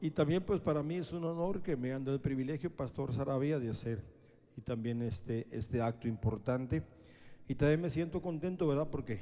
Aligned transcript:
Y 0.00 0.10
también 0.10 0.42
pues 0.42 0.60
para 0.60 0.82
mí 0.82 0.96
es 0.96 1.12
un 1.12 1.24
honor 1.24 1.62
que 1.62 1.76
me 1.76 1.92
han 1.92 2.04
dado 2.04 2.16
el 2.16 2.20
privilegio, 2.20 2.70
Pastor 2.70 3.12
Sarabia, 3.12 3.58
de 3.58 3.70
hacer 3.70 4.02
y 4.56 4.60
también 4.60 5.02
este, 5.02 5.46
este 5.50 5.80
acto 5.80 6.08
importante. 6.08 6.82
Y 7.48 7.54
también 7.54 7.80
me 7.80 7.90
siento 7.90 8.20
contento, 8.20 8.66
¿verdad? 8.66 8.88
Porque 8.90 9.20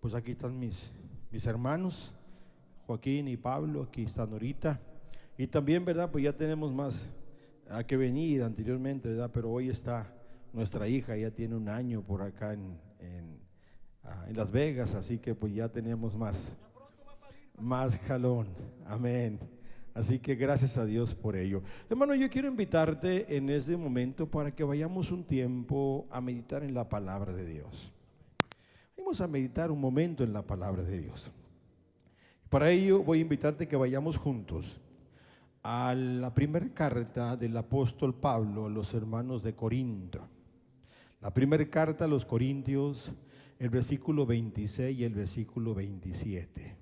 pues 0.00 0.14
aquí 0.14 0.32
están 0.32 0.58
mis, 0.58 0.92
mis 1.30 1.44
hermanos, 1.46 2.14
Joaquín 2.86 3.28
y 3.28 3.36
Pablo, 3.36 3.82
aquí 3.82 4.04
están 4.04 4.32
ahorita. 4.32 4.80
Y 5.36 5.46
también, 5.46 5.84
¿verdad? 5.84 6.10
Pues 6.10 6.24
ya 6.24 6.36
tenemos 6.36 6.72
más 6.72 7.10
a 7.68 7.84
que 7.84 7.96
venir 7.96 8.42
anteriormente, 8.42 9.08
¿verdad? 9.08 9.30
Pero 9.32 9.50
hoy 9.50 9.68
está 9.68 10.12
nuestra 10.52 10.88
hija, 10.88 11.16
ya 11.16 11.30
tiene 11.30 11.54
un 11.54 11.68
año 11.68 12.02
por 12.02 12.22
acá 12.22 12.52
en, 12.52 12.78
en, 12.98 13.38
ah, 14.04 14.26
en 14.28 14.36
Las 14.36 14.50
Vegas, 14.50 14.94
así 14.94 15.18
que 15.18 15.34
pues 15.34 15.54
ya 15.54 15.68
tenemos 15.68 16.16
más, 16.16 16.56
más 17.58 17.96
jalón. 17.98 18.48
Amén. 18.86 19.38
Así 20.00 20.18
que 20.18 20.34
gracias 20.34 20.78
a 20.78 20.86
Dios 20.86 21.14
por 21.14 21.36
ello. 21.36 21.62
Hermano, 21.90 22.14
yo 22.14 22.30
quiero 22.30 22.48
invitarte 22.48 23.36
en 23.36 23.50
este 23.50 23.76
momento 23.76 24.30
para 24.30 24.50
que 24.50 24.64
vayamos 24.64 25.10
un 25.10 25.24
tiempo 25.24 26.06
a 26.10 26.22
meditar 26.22 26.64
en 26.64 26.72
la 26.72 26.88
palabra 26.88 27.34
de 27.34 27.44
Dios. 27.44 27.92
Vamos 28.96 29.20
a 29.20 29.28
meditar 29.28 29.70
un 29.70 29.78
momento 29.78 30.24
en 30.24 30.32
la 30.32 30.40
palabra 30.40 30.82
de 30.84 31.02
Dios. 31.02 31.30
Para 32.48 32.70
ello 32.70 33.02
voy 33.02 33.18
a 33.18 33.20
invitarte 33.20 33.68
que 33.68 33.76
vayamos 33.76 34.16
juntos 34.16 34.80
a 35.62 35.94
la 35.94 36.32
primera 36.32 36.72
carta 36.72 37.36
del 37.36 37.54
apóstol 37.58 38.14
Pablo 38.14 38.64
a 38.64 38.70
los 38.70 38.94
hermanos 38.94 39.42
de 39.42 39.54
Corinto. 39.54 40.26
La 41.20 41.34
primera 41.34 41.68
carta 41.68 42.06
a 42.06 42.08
los 42.08 42.24
Corintios, 42.24 43.12
el 43.58 43.68
versículo 43.68 44.24
26 44.24 44.98
y 44.98 45.04
el 45.04 45.12
versículo 45.12 45.74
27. 45.74 46.74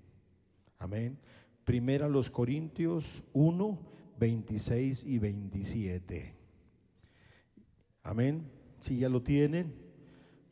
Amén. 0.79 1.19
Primera 1.69 2.09
los 2.09 2.31
Corintios 2.31 3.23
1, 3.35 3.79
26 4.19 5.05
y 5.05 5.19
27. 5.19 6.35
Amén. 8.03 8.51
Si 8.81 9.01
ya 9.01 9.11
lo 9.11 9.23
tienen, 9.23 9.75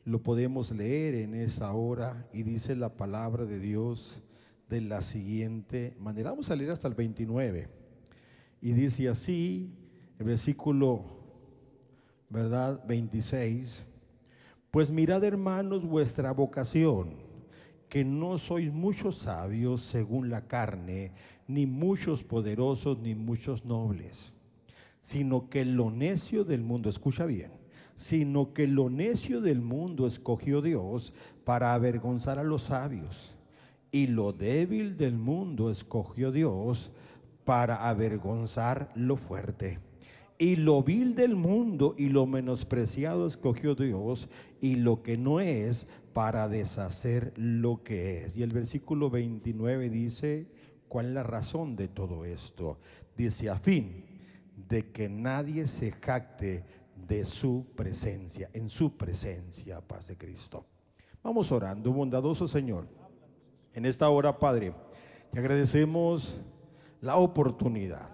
lo 0.04 0.22
podemos 0.22 0.72
leer 0.72 1.14
en 1.14 1.34
esa 1.34 1.72
hora 1.72 2.28
y 2.34 2.42
dice 2.42 2.76
la 2.76 2.98
palabra 2.98 3.46
de 3.46 3.58
Dios 3.58 4.20
de 4.68 4.82
la 4.82 5.00
siguiente 5.00 5.96
manera. 5.98 6.32
Vamos 6.32 6.50
a 6.50 6.54
leer 6.54 6.72
hasta 6.72 6.86
el 6.86 6.92
29. 6.92 7.66
Y 8.60 8.72
dice 8.72 9.08
así, 9.08 9.72
el 10.18 10.26
versículo, 10.26 11.02
¿verdad? 12.28 12.84
26. 12.86 13.86
Pues 14.70 14.90
mirad 14.90 15.24
hermanos 15.24 15.82
vuestra 15.82 16.30
vocación, 16.32 17.25
que 17.88 18.04
no 18.04 18.38
sois 18.38 18.72
muchos 18.72 19.18
sabios 19.18 19.82
según 19.82 20.30
la 20.30 20.46
carne, 20.46 21.12
ni 21.48 21.66
muchos 21.66 22.24
poderosos, 22.24 22.98
ni 22.98 23.14
muchos 23.14 23.64
nobles, 23.64 24.34
sino 25.00 25.48
que 25.48 25.64
lo 25.64 25.90
necio 25.90 26.44
del 26.44 26.62
mundo, 26.62 26.88
escucha 26.88 27.26
bien, 27.26 27.52
sino 27.94 28.52
que 28.52 28.66
lo 28.66 28.90
necio 28.90 29.40
del 29.40 29.60
mundo 29.60 30.06
escogió 30.06 30.60
Dios 30.60 31.14
para 31.44 31.74
avergonzar 31.74 32.38
a 32.38 32.44
los 32.44 32.64
sabios, 32.64 33.34
y 33.92 34.08
lo 34.08 34.32
débil 34.32 34.96
del 34.96 35.16
mundo 35.16 35.70
escogió 35.70 36.32
Dios 36.32 36.90
para 37.44 37.88
avergonzar 37.88 38.90
lo 38.94 39.16
fuerte. 39.16 39.78
Y 40.38 40.56
lo 40.56 40.82
vil 40.82 41.14
del 41.14 41.34
mundo 41.34 41.94
y 41.96 42.10
lo 42.10 42.26
menospreciado 42.26 43.26
escogió 43.26 43.74
Dios 43.74 44.28
y 44.60 44.74
lo 44.74 45.02
que 45.02 45.16
no 45.16 45.40
es 45.40 45.86
para 46.16 46.48
deshacer 46.48 47.34
lo 47.36 47.82
que 47.82 48.24
es. 48.24 48.38
Y 48.38 48.42
el 48.42 48.50
versículo 48.50 49.10
29 49.10 49.90
dice, 49.90 50.46
¿cuál 50.88 51.08
es 51.08 51.12
la 51.12 51.22
razón 51.22 51.76
de 51.76 51.88
todo 51.88 52.24
esto? 52.24 52.78
Dice, 53.14 53.50
a 53.50 53.58
fin 53.58 54.02
de 54.56 54.92
que 54.92 55.10
nadie 55.10 55.66
se 55.66 55.92
jacte 55.92 56.64
de 57.06 57.26
su 57.26 57.66
presencia, 57.76 58.48
en 58.54 58.70
su 58.70 58.96
presencia, 58.96 59.82
paz 59.82 60.08
de 60.08 60.16
Cristo. 60.16 60.64
Vamos 61.22 61.52
orando, 61.52 61.92
bondadoso 61.92 62.48
Señor. 62.48 62.88
En 63.74 63.84
esta 63.84 64.08
hora, 64.08 64.38
Padre, 64.38 64.72
te 65.30 65.38
agradecemos 65.38 66.38
la 67.02 67.16
oportunidad. 67.16 68.10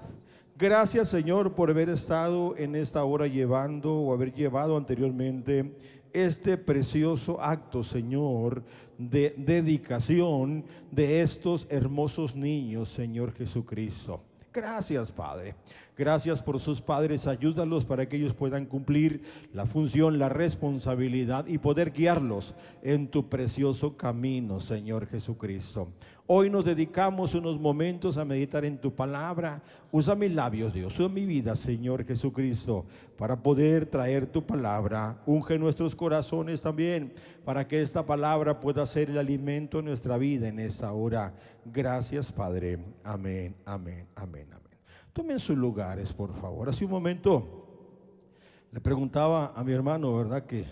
Gracias 0.59 1.09
Señor 1.09 1.55
por 1.55 1.71
haber 1.71 1.89
estado 1.89 2.57
en 2.57 2.75
esta 2.75 3.05
hora 3.05 3.29
llevando 3.29 3.95
o 3.95 4.13
haber 4.13 4.35
llevado 4.35 4.77
anteriormente 4.77 6.02
este 6.13 6.57
precioso 6.57 7.41
acto, 7.41 7.83
Señor, 7.83 8.63
de 8.99 9.35
dedicación 9.37 10.65
de 10.91 11.23
estos 11.23 11.67
hermosos 11.71 12.35
niños, 12.35 12.89
Señor 12.89 13.33
Jesucristo. 13.33 14.23
Gracias, 14.53 15.11
Padre. 15.11 15.55
Gracias 15.97 16.41
por 16.43 16.59
sus 16.59 16.81
padres. 16.81 17.27
Ayúdalos 17.27 17.85
para 17.85 18.09
que 18.09 18.17
ellos 18.17 18.35
puedan 18.35 18.65
cumplir 18.65 19.23
la 19.53 19.67
función, 19.67 20.19
la 20.19 20.31
responsabilidad 20.31 21.47
y 21.47 21.59
poder 21.59 21.93
guiarlos 21.93 22.55
en 22.83 23.09
tu 23.09 23.29
precioso 23.29 23.97
camino, 23.97 24.59
Señor 24.59 25.07
Jesucristo. 25.07 25.89
Hoy 26.27 26.49
nos 26.49 26.65
dedicamos 26.65 27.35
unos 27.35 27.61
momentos 27.61 28.17
a 28.17 28.25
meditar 28.25 28.65
en 28.65 28.79
tu 28.79 28.95
palabra. 28.95 29.61
Usa 29.91 30.15
mis 30.15 30.33
labios, 30.33 30.73
Dios. 30.73 30.99
Usa 30.99 31.09
mi 31.11 31.27
vida, 31.27 31.55
Señor 31.57 32.07
Jesucristo, 32.07 32.87
para 33.19 33.43
poder 33.43 33.85
traer 33.85 34.27
tu 34.27 34.47
palabra. 34.47 35.21
Unge 35.27 35.59
nuestros 35.59 35.95
corazones 35.95 36.63
también, 36.63 37.13
para 37.45 37.69
que 37.69 37.83
esta 37.83 38.07
palabra 38.07 38.61
pueda 38.61 38.87
ser 38.87 39.11
el 39.11 39.19
alimento 39.19 39.79
de 39.79 39.83
nuestra 39.83 40.17
vida 40.17 40.49
en 40.49 40.59
esta 40.59 40.91
hora. 40.93 41.35
Gracias, 41.67 42.33
Padre. 42.33 42.79
Amén, 43.05 43.55
amén, 43.67 44.07
amén, 44.15 44.47
amén. 44.53 44.72
Tomen 45.13 45.39
sus 45.39 45.59
lugares, 45.59 46.11
por 46.11 46.33
favor. 46.35 46.71
Hace 46.71 46.87
un 46.87 46.91
momento 46.91 47.63
le 48.71 48.81
preguntaba 48.81 49.53
a 49.55 49.63
mi 49.63 49.73
hermano, 49.73 50.17
¿verdad? 50.17 50.47
Que 50.47 50.65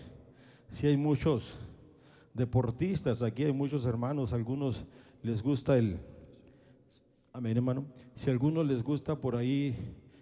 si 0.72 0.86
hay 0.86 0.96
muchos 0.96 1.58
deportistas, 2.32 3.20
aquí 3.20 3.44
hay 3.44 3.52
muchos 3.52 3.84
hermanos, 3.84 4.32
algunos 4.32 4.86
les 5.22 5.42
gusta 5.42 5.76
el... 5.76 5.98
Amén, 7.34 7.58
hermano. 7.58 7.84
Si 8.14 8.30
a 8.30 8.32
algunos 8.32 8.66
les 8.66 8.82
gusta 8.82 9.14
por 9.14 9.36
ahí, 9.36 9.76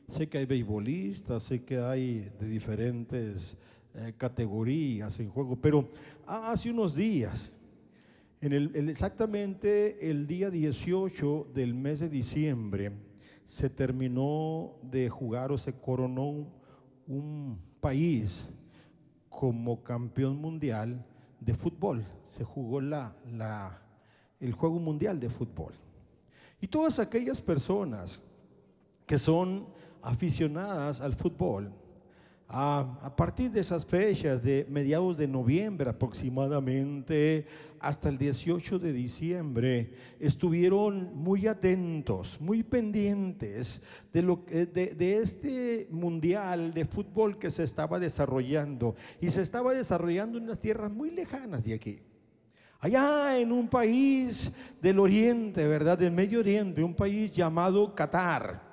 sé 0.09 0.29
que 0.29 0.39
hay 0.39 0.47
beisbolistas, 0.47 1.45
sé 1.45 1.63
que 1.63 1.79
hay 1.79 2.29
de 2.41 2.49
diferentes 2.49 3.57
eh, 3.95 4.15
categorías 4.17 5.21
en 5.21 5.31
juego, 5.31 5.55
pero 5.55 5.89
hace 6.27 6.73
unos 6.73 6.97
días, 6.97 7.53
en 8.41 8.53
el, 8.53 8.89
exactamente 8.89 10.11
el 10.11 10.27
día 10.27 10.51
18 10.51 11.53
del 11.55 11.75
mes 11.75 12.01
de 12.01 12.09
diciembre, 12.09 12.91
se 13.49 13.71
terminó 13.71 14.75
de 14.83 15.09
jugar 15.09 15.53
o 15.53 15.57
se 15.57 15.73
coronó 15.73 16.47
un 17.07 17.59
país 17.81 18.47
como 19.31 19.83
campeón 19.83 20.37
mundial 20.37 21.03
de 21.41 21.55
fútbol. 21.55 22.05
Se 22.25 22.45
jugó 22.45 22.83
la, 22.83 23.17
la 23.33 23.81
el 24.39 24.53
Juego 24.53 24.79
Mundial 24.79 25.19
de 25.19 25.31
Fútbol. 25.31 25.73
Y 26.61 26.69
todas 26.69 26.99
aquellas 26.99 27.41
personas 27.41 28.21
que 29.07 29.19
son 29.19 29.67
aficionadas 30.03 31.01
al 31.01 31.15
fútbol, 31.15 31.73
a, 32.49 33.15
partir 33.17 33.51
de 33.51 33.61
esas 33.61 33.85
fechas 33.85 34.43
de 34.43 34.67
mediados 34.71 35.19
de 35.19 35.29
noviembre 35.29 35.91
aproximadamente 35.91 37.47
hasta 37.79 38.09
el 38.09 38.19
18 38.19 38.79
de 38.79 38.93
diciembre, 38.93 39.93
estuvieron 40.19 41.15
muy 41.15 41.47
atentos, 41.47 42.41
muy 42.41 42.63
pendientes 42.63 43.83
de, 44.13 44.23
lo, 44.23 44.45
de, 44.49 44.67
de 44.67 45.19
este 45.19 45.87
mundial 45.91 46.73
de 46.73 46.85
fútbol 46.87 47.39
que 47.39 47.51
se 47.51 47.65
estaba 47.65 47.99
desarrollando. 47.99 48.97
Y 49.21 49.31
se 49.31 49.43
estaba 49.43 49.75
desarrollando 49.75 50.39
en 50.39 50.45
unas 50.45 50.59
tierras 50.59 50.91
muy 50.91 51.11
lejanas 51.11 51.65
de 51.65 51.75
aquí 51.75 52.01
allá 52.81 53.39
en 53.39 53.51
un 53.51 53.69
país 53.69 54.53
del 54.81 54.99
oriente, 54.99 55.67
¿verdad? 55.67 55.99
Del 55.99 56.13
Medio 56.13 56.41
Oriente, 56.41 56.83
un 56.83 56.95
país 56.95 57.33
llamado 57.33 57.95
Qatar. 57.95 58.68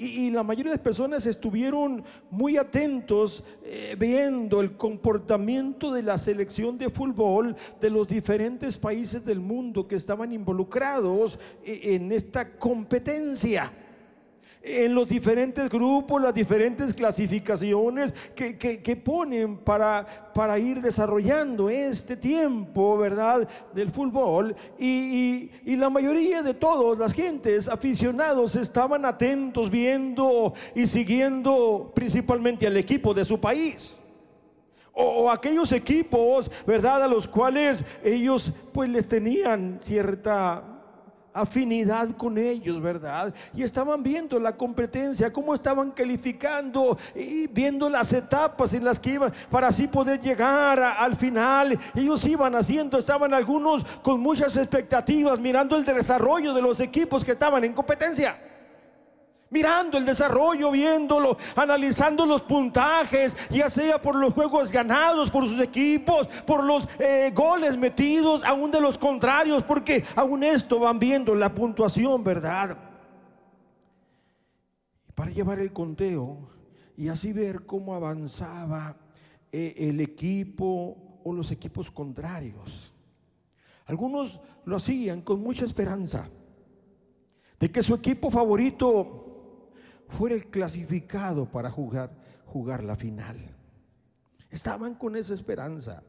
Y, 0.00 0.30
la 0.30 0.42
mayoría 0.42 0.70
de 0.70 0.76
las 0.76 0.84
personas 0.84 1.26
estuvieron 1.26 2.02
muy 2.30 2.56
atentos 2.56 3.44
eh, 3.64 3.94
viendo 3.98 4.60
el 4.60 4.76
comportamiento 4.76 5.92
de 5.92 6.02
la 6.02 6.16
selección 6.16 6.78
de 6.78 6.88
fútbol 6.88 7.54
de 7.80 7.90
los 7.90 8.08
diferentes 8.08 8.78
países 8.78 9.24
del 9.24 9.40
mundo 9.40 9.86
que 9.86 9.96
estaban 9.96 10.32
involucrados 10.32 11.38
eh, 11.62 11.94
en 11.94 12.12
esta 12.12 12.56
competencia 12.56 13.72
en 14.62 14.94
los 14.94 15.08
diferentes 15.08 15.68
grupos, 15.70 16.20
las 16.20 16.34
diferentes 16.34 16.92
clasificaciones 16.92 18.12
que, 18.34 19.02
ponen 19.02 19.58
para, 19.58 20.04
para, 20.34 20.58
ir 20.58 20.82
desarrollando 20.82 21.70
este 21.70 22.16
tiempo, 22.16 22.98
¿verdad?, 22.98 23.48
del 23.74 23.90
fútbol. 23.90 24.54
Y, 24.78 25.50
y, 25.64 25.76
la 25.76 25.88
mayoría 25.88 26.42
de 26.42 26.54
todos, 26.54 26.98
las 26.98 27.14
gentes 27.14 27.68
aficionados, 27.68 28.54
estaban 28.56 29.04
atentos, 29.04 29.70
viendo 29.70 30.52
y 30.74 30.86
siguiendo 30.86 31.92
principalmente 31.94 32.66
al 32.66 32.76
equipo 32.76 33.14
de 33.14 33.24
su 33.24 33.40
país. 33.40 33.98
O, 34.92 35.30
aquellos 35.30 35.72
equipos, 35.72 36.50
¿verdad?, 36.66 37.02
a 37.02 37.08
los 37.08 37.26
cuales 37.26 37.84
ellos 38.04 38.52
pues 38.72 38.90
les 38.90 39.08
tenían 39.08 39.78
cierta 39.80 40.79
afinidad 41.32 42.16
con 42.16 42.38
ellos, 42.38 42.80
¿verdad? 42.80 43.32
Y 43.54 43.62
estaban 43.62 44.02
viendo 44.02 44.38
la 44.38 44.56
competencia, 44.56 45.32
cómo 45.32 45.54
estaban 45.54 45.90
calificando 45.90 46.98
y 47.14 47.46
viendo 47.46 47.88
las 47.88 48.12
etapas 48.12 48.74
en 48.74 48.84
las 48.84 48.98
que 48.98 49.14
iban 49.14 49.32
para 49.50 49.68
así 49.68 49.86
poder 49.86 50.20
llegar 50.20 50.80
al 50.80 51.16
final. 51.16 51.78
Ellos 51.94 52.24
iban 52.26 52.54
haciendo, 52.54 52.98
estaban 52.98 53.32
algunos 53.34 53.84
con 54.02 54.20
muchas 54.20 54.56
expectativas, 54.56 55.38
mirando 55.38 55.76
el 55.76 55.84
desarrollo 55.84 56.52
de 56.52 56.62
los 56.62 56.80
equipos 56.80 57.24
que 57.24 57.32
estaban 57.32 57.64
en 57.64 57.72
competencia 57.72 58.49
mirando 59.50 59.98
el 59.98 60.06
desarrollo, 60.06 60.70
viéndolo, 60.70 61.36
analizando 61.56 62.24
los 62.24 62.42
puntajes, 62.42 63.36
ya 63.50 63.68
sea 63.68 64.00
por 64.00 64.14
los 64.14 64.32
juegos 64.32 64.70
ganados 64.70 65.30
por 65.30 65.46
sus 65.46 65.60
equipos, 65.60 66.26
por 66.46 66.64
los 66.64 66.88
eh, 66.98 67.32
goles 67.34 67.76
metidos, 67.76 68.44
aún 68.44 68.70
de 68.70 68.80
los 68.80 68.96
contrarios, 68.96 69.64
porque 69.64 70.04
aún 70.14 70.44
esto 70.44 70.78
van 70.78 70.98
viendo 70.98 71.34
la 71.34 71.52
puntuación, 71.52 72.22
¿verdad? 72.22 72.78
Para 75.14 75.30
llevar 75.32 75.58
el 75.58 75.72
conteo 75.72 76.48
y 76.96 77.08
así 77.08 77.32
ver 77.32 77.66
cómo 77.66 77.94
avanzaba 77.94 78.96
eh, 79.52 79.74
el 79.78 80.00
equipo 80.00 81.20
o 81.24 81.32
los 81.32 81.50
equipos 81.50 81.90
contrarios. 81.90 82.94
Algunos 83.86 84.40
lo 84.64 84.76
hacían 84.76 85.22
con 85.22 85.42
mucha 85.42 85.64
esperanza 85.64 86.30
de 87.58 87.70
que 87.70 87.82
su 87.82 87.94
equipo 87.94 88.30
favorito 88.30 89.29
fuera 90.10 90.34
el 90.34 90.46
clasificado 90.46 91.46
para 91.46 91.70
jugar, 91.70 92.10
jugar 92.46 92.84
la 92.84 92.96
final. 92.96 93.36
Estaban 94.50 94.94
con 94.94 95.16
esa 95.16 95.32
esperanza, 95.34 96.02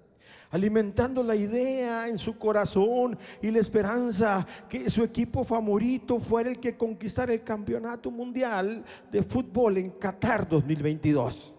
alimentando 0.50 1.24
la 1.24 1.36
idea 1.36 2.08
en 2.08 2.18
su 2.18 2.38
corazón 2.38 3.18
y 3.42 3.52
la 3.52 3.60
esperanza 3.60 4.46
que 4.68 4.90
su 4.90 5.04
equipo 5.04 5.44
favorito 5.44 6.20
fuera 6.20 6.50
el 6.50 6.60
que 6.60 6.76
conquistara 6.76 7.34
el 7.34 7.44
campeonato 7.44 8.10
mundial 8.10 8.84
de 9.12 9.24
fútbol 9.24 9.78
en 9.78 9.92
Qatar 9.92 10.48
2022. 10.48 11.56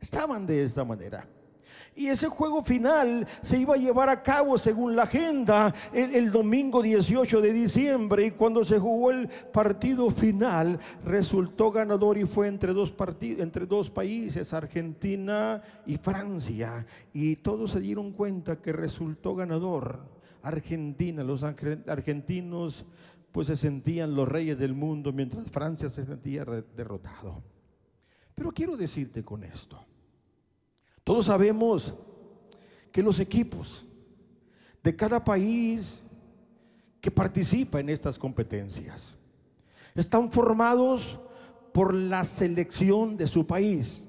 Estaban 0.00 0.46
de 0.46 0.64
esa 0.64 0.84
manera. 0.84 1.26
Y 1.96 2.08
ese 2.08 2.28
juego 2.28 2.62
final 2.62 3.26
se 3.40 3.58
iba 3.58 3.74
a 3.74 3.78
llevar 3.78 4.08
a 4.08 4.20
cabo 4.20 4.58
según 4.58 4.96
la 4.96 5.04
agenda 5.04 5.72
el, 5.92 6.32
domingo 6.32 6.82
18 6.82 7.40
de 7.40 7.52
diciembre 7.52 8.26
y 8.26 8.30
cuando 8.32 8.64
se 8.64 8.80
jugó 8.80 9.12
el 9.12 9.28
partido 9.52 10.10
final 10.10 10.80
resultó 11.04 11.70
ganador 11.70 12.18
y 12.18 12.24
fue 12.24 12.48
entre 12.48 12.72
dos, 12.72 12.92
entre 13.20 13.66
dos 13.66 13.90
países, 13.90 14.52
Argentina 14.52 15.62
y 15.86 15.96
Francia. 15.96 16.84
Y 17.12 17.36
todos 17.36 17.70
se 17.70 17.80
dieron 17.80 18.10
cuenta 18.10 18.60
que 18.60 18.72
resultó 18.72 19.36
ganador 19.36 20.00
Argentina. 20.42 21.22
Los 21.22 21.44
argentinos 21.44 22.86
pues 23.30 23.46
se 23.46 23.56
sentían 23.56 24.16
los 24.16 24.26
reyes 24.26 24.58
del 24.58 24.74
mundo 24.74 25.12
mientras 25.12 25.48
Francia 25.48 25.88
se 25.88 26.04
sentía 26.04 26.44
derrotado. 26.44 27.40
Pero 28.34 28.50
quiero 28.50 28.76
decirte 28.76 29.22
con 29.22 29.44
esto 29.44 29.78
todos 31.04 31.26
sabemos 31.26 31.94
que 32.90 33.02
los 33.02 33.20
equipos 33.20 33.84
de 34.82 34.96
cada 34.96 35.22
país 35.22 36.02
que 37.00 37.10
participa 37.10 37.80
en 37.80 37.90
estas 37.90 38.18
competencias 38.18 39.16
están 39.94 40.32
formados 40.32 41.20
por 41.72 41.92
la 41.92 42.24
selección 42.24 43.16
de 43.16 43.26
su 43.26 43.46
país. 43.46 44.02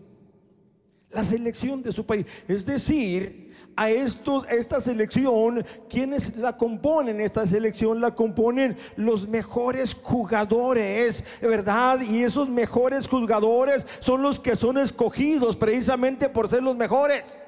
La 1.12 1.24
selección 1.24 1.82
de 1.84 1.92
su 1.92 2.06
país. 2.06 2.26
Es 2.48 2.66
decir, 2.66 3.45
a 3.76 3.90
estos, 3.90 4.46
esta 4.50 4.80
selección, 4.80 5.66
quienes 5.90 6.36
la 6.38 6.56
componen, 6.56 7.20
esta 7.20 7.46
selección 7.46 8.02
la 8.02 8.16
componen 8.16 8.78
los 8.96 9.28
mejores 9.28 9.94
jugadores, 9.94 11.24
¿verdad? 11.42 12.02
Y 12.02 12.24
esos 12.24 12.50
mejores 12.50 13.08
jugadores 13.08 13.86
son 14.00 14.22
los 14.22 14.40
que 14.40 14.56
son 14.56 14.78
escogidos 14.78 15.56
precisamente 15.58 16.30
por 16.30 16.48
ser 16.48 16.64
los 16.64 16.76
mejores. 16.76 17.45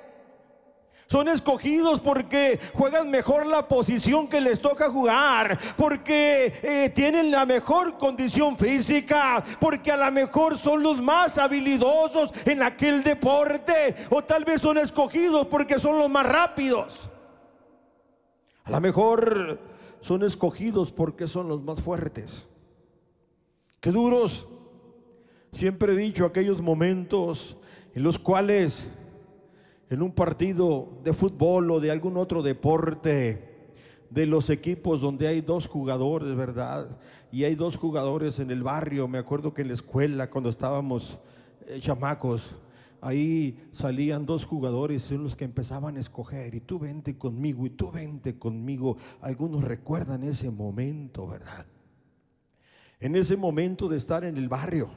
Son 1.08 1.30
escogidos 1.30 2.02
porque 2.02 2.60
juegan 2.74 3.10
mejor 3.10 3.46
la 3.46 3.68
posición 3.68 4.28
que 4.28 4.42
les 4.42 4.60
toca 4.60 4.90
jugar, 4.90 5.58
porque 5.78 6.54
eh, 6.62 6.92
tienen 6.94 7.32
la 7.32 7.46
mejor 7.46 7.98
condición 7.98 8.58
física, 8.58 9.42
porque 9.60 9.92
a 9.92 9.98
lo 9.98 10.12
mejor 10.12 10.58
son 10.58 10.84
los 10.84 11.02
más 11.02 11.38
habilidosos 11.38 12.34
en 12.46 12.62
aquel 12.62 13.04
deporte, 13.04 13.96
o 14.10 14.22
tal 14.22 14.44
vez 14.44 14.62
son 14.62 14.78
escogidos 14.78 15.48
porque 15.48 15.80
son 15.80 15.98
los 15.98 16.10
más 16.10 16.26
rápidos. 16.26 17.10
A 18.66 18.72
lo 18.72 18.82
mejor 18.82 19.62
son 20.02 20.24
escogidos 20.24 20.92
porque 20.92 21.28
son 21.28 21.48
los 21.48 21.64
más 21.64 21.82
fuertes. 21.82 22.50
Qué 23.80 23.92
duros. 23.92 24.46
Siempre 25.54 25.94
he 25.94 25.96
dicho 25.96 26.26
aquellos 26.26 26.62
momentos 26.62 27.56
en 27.96 28.04
los 28.04 28.20
cuales 28.20 28.92
en 29.90 30.02
un 30.02 30.12
partido 30.12 31.00
de 31.04 31.14
fútbol 31.14 31.72
o 31.72 31.80
de 31.80 31.92
algún 31.92 32.18
otro 32.18 32.42
deporte, 32.42 33.48
de 34.10 34.26
los 34.26 34.50
equipos 34.50 35.02
donde 35.02 35.28
hay 35.28 35.42
dos 35.42 35.68
jugadores, 35.68 36.36
¿verdad? 36.36 36.98
Y 37.32 37.44
hay 37.44 37.56
dos 37.56 37.76
jugadores 37.76 38.40
en 38.40 38.52
el 38.52 38.64
barrio. 38.64 39.08
Me 39.08 39.18
acuerdo 39.18 39.54
que 39.54 39.62
en 39.62 39.70
la 39.70 39.74
escuela, 39.74 40.30
cuando 40.30 40.50
estábamos 40.50 41.20
eh, 41.68 41.80
chamacos, 41.82 42.56
ahí 43.02 43.68
salían 43.72 44.26
dos 44.26 44.46
jugadores, 44.46 45.12
los 45.12 45.36
que 45.36 45.46
empezaban 45.46 45.98
a 45.98 46.00
escoger. 46.00 46.56
Y 46.56 46.62
tú 46.62 46.80
vente 46.80 47.18
conmigo, 47.18 47.66
y 47.66 47.72
tú 47.72 47.92
vente 47.92 48.38
conmigo. 48.38 48.98
Algunos 49.22 49.64
recuerdan 49.64 50.24
ese 50.24 50.50
momento, 50.52 51.28
¿verdad? 51.28 51.66
En 53.00 53.16
ese 53.16 53.36
momento 53.36 53.90
de 53.90 53.98
estar 53.98 54.24
en 54.24 54.38
el 54.38 54.48
barrio, 54.48 54.90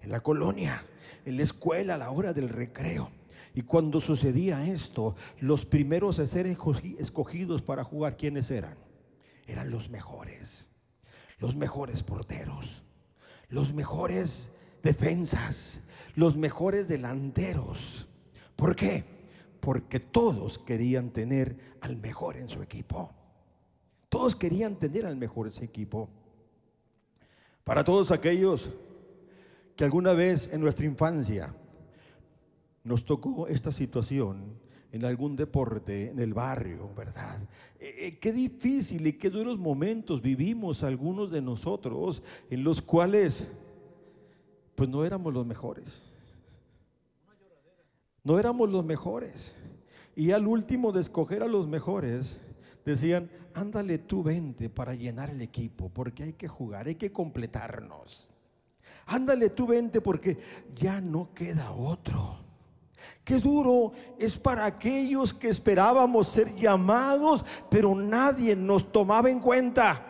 en 0.00 0.10
la 0.10 0.20
colonia, 0.20 0.84
en 1.24 1.36
la 1.36 1.42
escuela, 1.42 1.96
a 1.96 1.98
la 1.98 2.10
hora 2.10 2.32
del 2.32 2.48
recreo 2.48 3.10
y 3.54 3.62
cuando 3.62 4.00
sucedía 4.00 4.66
esto, 4.66 5.14
los 5.40 5.64
primeros 5.64 6.18
a 6.18 6.26
ser 6.26 6.46
escogidos 6.46 7.62
para 7.62 7.84
jugar, 7.84 8.16
¿quiénes 8.16 8.50
eran? 8.50 8.76
Eran 9.46 9.70
los 9.70 9.88
mejores, 9.88 10.70
los 11.38 11.54
mejores 11.54 12.02
porteros, 12.02 12.82
los 13.48 13.72
mejores 13.72 14.50
defensas, 14.82 15.82
los 16.16 16.36
mejores 16.36 16.88
delanteros. 16.88 18.08
¿Por 18.56 18.74
qué? 18.74 19.04
Porque 19.60 20.00
todos 20.00 20.58
querían 20.58 21.10
tener 21.10 21.76
al 21.80 21.96
mejor 21.96 22.36
en 22.36 22.48
su 22.48 22.60
equipo. 22.60 23.12
Todos 24.08 24.34
querían 24.34 24.76
tener 24.76 25.06
al 25.06 25.16
mejor 25.16 25.46
en 25.46 25.52
su 25.52 25.62
equipo. 25.62 26.08
Para 27.62 27.84
todos 27.84 28.10
aquellos 28.10 28.70
que 29.76 29.84
alguna 29.84 30.12
vez 30.12 30.50
en 30.52 30.60
nuestra 30.60 30.86
infancia 30.86 31.54
nos 32.84 33.04
tocó 33.04 33.48
esta 33.48 33.72
situación 33.72 34.58
en 34.92 35.04
algún 35.04 35.34
deporte 35.34 36.10
en 36.10 36.20
el 36.20 36.34
barrio, 36.34 36.94
¿verdad? 36.94 37.42
Eh, 37.80 37.94
eh, 37.98 38.18
qué 38.20 38.32
difícil 38.32 39.06
y 39.06 39.14
qué 39.14 39.28
duros 39.28 39.58
momentos 39.58 40.22
vivimos 40.22 40.84
algunos 40.84 41.32
de 41.32 41.42
nosotros 41.42 42.22
en 42.48 42.62
los 42.62 42.80
cuales 42.80 43.50
pues 44.74 44.88
no 44.88 45.04
éramos 45.04 45.32
los 45.32 45.46
mejores. 45.46 46.10
No 48.22 48.38
éramos 48.38 48.70
los 48.70 48.84
mejores. 48.84 49.56
Y 50.16 50.30
al 50.30 50.46
último 50.46 50.92
de 50.92 51.00
escoger 51.00 51.42
a 51.42 51.48
los 51.48 51.66
mejores, 51.66 52.40
decían, 52.84 53.30
ándale 53.54 53.98
tú 53.98 54.22
vente 54.22 54.70
para 54.70 54.94
llenar 54.94 55.30
el 55.30 55.42
equipo, 55.42 55.88
porque 55.88 56.22
hay 56.22 56.32
que 56.34 56.48
jugar, 56.48 56.86
hay 56.86 56.94
que 56.94 57.10
completarnos. 57.10 58.30
Ándale 59.06 59.50
tú 59.50 59.66
vente 59.66 60.00
porque 60.00 60.38
ya 60.74 61.00
no 61.00 61.34
queda 61.34 61.72
otro. 61.72 62.33
Qué 63.24 63.36
duro 63.36 63.92
es 64.18 64.36
para 64.36 64.66
aquellos 64.66 65.32
que 65.32 65.48
esperábamos 65.48 66.28
ser 66.28 66.54
llamados, 66.54 67.44
pero 67.70 67.94
nadie 67.94 68.54
nos 68.54 68.90
tomaba 68.92 69.30
en 69.30 69.40
cuenta. 69.40 70.02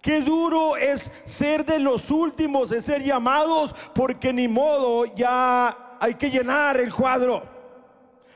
Qué 0.00 0.20
duro 0.20 0.76
es 0.76 1.10
ser 1.24 1.66
de 1.66 1.78
los 1.80 2.10
últimos 2.10 2.70
de 2.70 2.80
ser 2.80 3.02
llamados, 3.02 3.74
porque 3.94 4.32
ni 4.32 4.48
modo 4.48 5.04
ya 5.16 5.96
hay 6.00 6.14
que 6.14 6.30
llenar 6.30 6.78
el 6.78 6.94
cuadro 6.94 7.42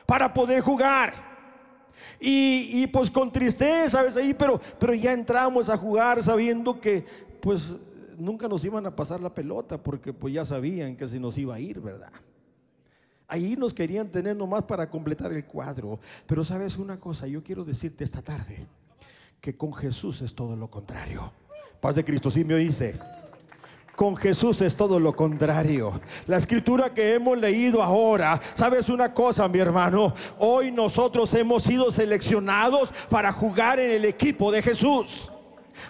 para 0.05 0.33
poder 0.33 0.61
jugar. 0.61 1.31
Y, 2.19 2.85
pues 2.87 3.09
con 3.09 3.31
tristeza, 3.31 4.01
Ahí, 4.01 4.33
pero, 4.33 4.59
pero 4.77 4.93
ya 4.93 5.11
entramos 5.11 5.69
a 5.69 5.77
jugar 5.77 6.21
sabiendo 6.21 6.79
que 6.79 7.03
pues 7.41 7.75
nunca 8.17 8.47
nos 8.47 8.63
iban 8.63 8.85
a 8.85 8.95
pasar 8.95 9.19
la 9.19 9.33
pelota, 9.33 9.81
porque 9.81 10.13
pues 10.13 10.33
ya 10.33 10.45
sabían 10.45 10.95
que 10.95 11.07
se 11.07 11.19
nos 11.19 11.37
iba 11.37 11.55
a 11.55 11.59
ir, 11.59 11.79
¿verdad? 11.79 12.11
Ahí 13.31 13.55
nos 13.55 13.73
querían 13.73 14.09
tener 14.09 14.35
nomás 14.35 14.63
para 14.63 14.89
completar 14.89 15.31
el 15.31 15.45
cuadro. 15.45 16.01
Pero 16.27 16.43
sabes 16.43 16.75
una 16.75 16.99
cosa, 16.99 17.27
yo 17.27 17.41
quiero 17.41 17.63
decirte 17.63 18.03
esta 18.03 18.21
tarde 18.21 18.67
que 19.39 19.55
con 19.55 19.73
Jesús 19.73 20.21
es 20.21 20.35
todo 20.35 20.53
lo 20.57 20.69
contrario. 20.69 21.31
Paz 21.79 21.95
de 21.95 22.03
Cristo, 22.03 22.29
sí 22.29 22.43
me 22.43 22.55
oíste. 22.55 22.99
Con 23.95 24.17
Jesús 24.17 24.61
es 24.61 24.75
todo 24.75 24.99
lo 24.99 25.15
contrario. 25.15 26.01
La 26.27 26.35
escritura 26.35 26.93
que 26.93 27.13
hemos 27.13 27.37
leído 27.37 27.81
ahora, 27.81 28.37
sabes 28.53 28.89
una 28.89 29.13
cosa, 29.13 29.47
mi 29.47 29.59
hermano, 29.59 30.13
hoy 30.37 30.69
nosotros 30.69 31.33
hemos 31.33 31.63
sido 31.63 31.89
seleccionados 31.89 32.91
para 33.09 33.31
jugar 33.31 33.79
en 33.79 33.91
el 33.91 34.03
equipo 34.03 34.51
de 34.51 34.61
Jesús. 34.61 35.31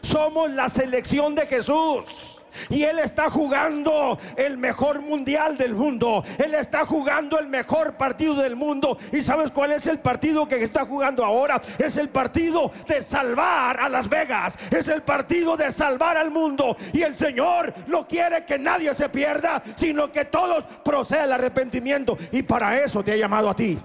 Somos 0.03 0.51
la 0.51 0.69
selección 0.69 1.33
de 1.33 1.47
Jesús. 1.47 2.40
Y 2.69 2.83
Él 2.83 2.99
está 2.99 3.29
jugando 3.29 4.17
el 4.35 4.57
mejor 4.57 5.01
mundial 5.01 5.57
del 5.57 5.75
mundo. 5.75 6.23
Él 6.37 6.53
está 6.55 6.85
jugando 6.85 7.39
el 7.39 7.47
mejor 7.47 7.93
partido 7.93 8.35
del 8.35 8.55
mundo. 8.55 8.97
¿Y 9.11 9.21
sabes 9.21 9.51
cuál 9.51 9.71
es 9.71 9.87
el 9.87 9.99
partido 9.99 10.47
que 10.47 10.63
está 10.63 10.85
jugando 10.85 11.23
ahora? 11.23 11.61
Es 11.77 11.97
el 11.97 12.09
partido 12.09 12.71
de 12.87 13.01
salvar 13.01 13.79
a 13.79 13.89
Las 13.89 14.09
Vegas. 14.09 14.57
Es 14.71 14.87
el 14.87 15.01
partido 15.01 15.57
de 15.57 15.71
salvar 15.71 16.17
al 16.17 16.31
mundo. 16.31 16.75
Y 16.93 17.01
el 17.01 17.15
Señor 17.15 17.73
no 17.87 18.07
quiere 18.07 18.45
que 18.45 18.59
nadie 18.59 18.93
se 18.93 19.09
pierda, 19.09 19.61
sino 19.75 20.11
que 20.11 20.25
todos 20.25 20.63
procedan 20.83 21.25
al 21.25 21.33
arrepentimiento. 21.33 22.17
Y 22.31 22.43
para 22.43 22.81
eso 22.81 23.03
te 23.03 23.11
ha 23.11 23.17
llamado 23.17 23.49
a 23.49 23.55
ti. 23.55 23.77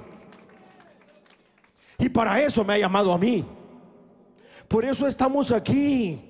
Y 1.98 2.08
para 2.08 2.40
eso 2.40 2.64
me 2.64 2.74
ha 2.74 2.78
llamado 2.78 3.12
a 3.12 3.18
mí. 3.18 3.44
Por 4.68 4.84
eso 4.84 5.06
estamos 5.06 5.52
aquí. 5.52 6.20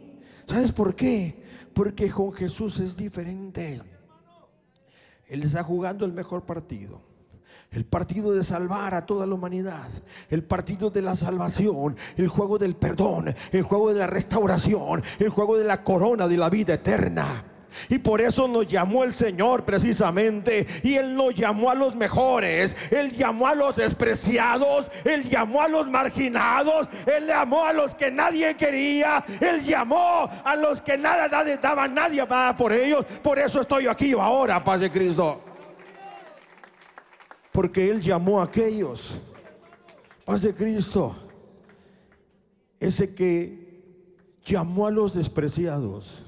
¿Sabes 0.47 0.73
por 0.73 0.95
qué? 0.95 1.46
Porque 1.77 2.11
con 2.11 2.33
Jesús 2.33 2.79
es 2.81 2.97
diferente. 2.97 3.83
Él 5.27 5.43
está 5.43 5.63
jugando 5.63 6.07
el 6.07 6.13
mejor 6.15 6.47
partido. 6.47 7.03
El 7.71 7.85
partido 7.85 8.33
de 8.33 8.43
salvar 8.43 8.95
a 8.95 9.05
toda 9.05 9.27
la 9.27 9.35
humanidad. 9.35 9.87
El 10.31 10.43
partido 10.43 10.89
de 10.89 11.03
la 11.03 11.15
salvación. 11.17 11.95
El 12.17 12.29
juego 12.29 12.57
del 12.57 12.77
perdón. 12.77 13.35
El 13.53 13.63
juego 13.63 13.93
de 13.93 13.99
la 13.99 14.07
restauración. 14.07 15.03
El 15.19 15.29
juego 15.29 15.59
de 15.59 15.65
la 15.65 15.85
corona 15.85 16.27
de 16.27 16.39
la 16.39 16.49
vida 16.49 16.73
eterna. 16.73 17.45
Y 17.89 17.99
por 17.99 18.21
eso 18.21 18.49
nos 18.49 18.67
llamó 18.67 19.05
el 19.05 19.13
Señor 19.13 19.65
precisamente. 19.65 20.67
Y 20.83 20.95
Él 20.95 21.15
nos 21.15 21.35
llamó 21.35 21.71
a 21.71 21.75
los 21.75 21.95
mejores. 21.95 22.77
Él 22.91 23.17
llamó 23.17 23.47
a 23.47 23.55
los 23.55 23.77
despreciados. 23.77 24.91
Él 25.05 25.29
llamó 25.29 25.63
a 25.63 25.69
los 25.69 25.89
marginados. 25.89 26.89
Él 27.07 27.27
llamó 27.27 27.65
a 27.65 27.73
los 27.73 27.95
que 27.95 28.11
nadie 28.11 28.57
quería. 28.57 29.25
Él 29.41 29.65
llamó 29.65 30.29
a 30.45 30.57
los 30.57 30.81
que 30.81 30.97
nada 30.97 31.29
daba 31.29 31.89
nadie 31.89 32.27
para 32.27 32.57
por 32.57 32.73
ellos. 32.73 33.05
Por 33.23 33.39
eso 33.39 33.61
estoy 33.61 33.87
aquí 33.87 34.13
ahora, 34.13 34.63
paz 34.63 34.81
de 34.81 34.91
Cristo. 34.91 35.43
Porque 37.53 37.91
Él 37.91 38.01
llamó 38.01 38.41
a 38.41 38.45
aquellos. 38.45 39.17
Paz 40.25 40.43
de 40.43 40.55
Cristo. 40.55 41.15
Ese 42.81 43.15
que 43.15 43.67
llamó 44.45 44.87
a 44.87 44.91
los 44.91 45.15
despreciados 45.15 46.26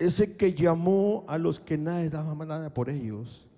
ese 0.00 0.32
que 0.32 0.54
llamó 0.54 1.24
a 1.28 1.36
los 1.36 1.60
que 1.60 1.76
nadie 1.76 2.08
daba 2.08 2.34
nada 2.46 2.72
por 2.72 2.88
ellos, 2.88 3.48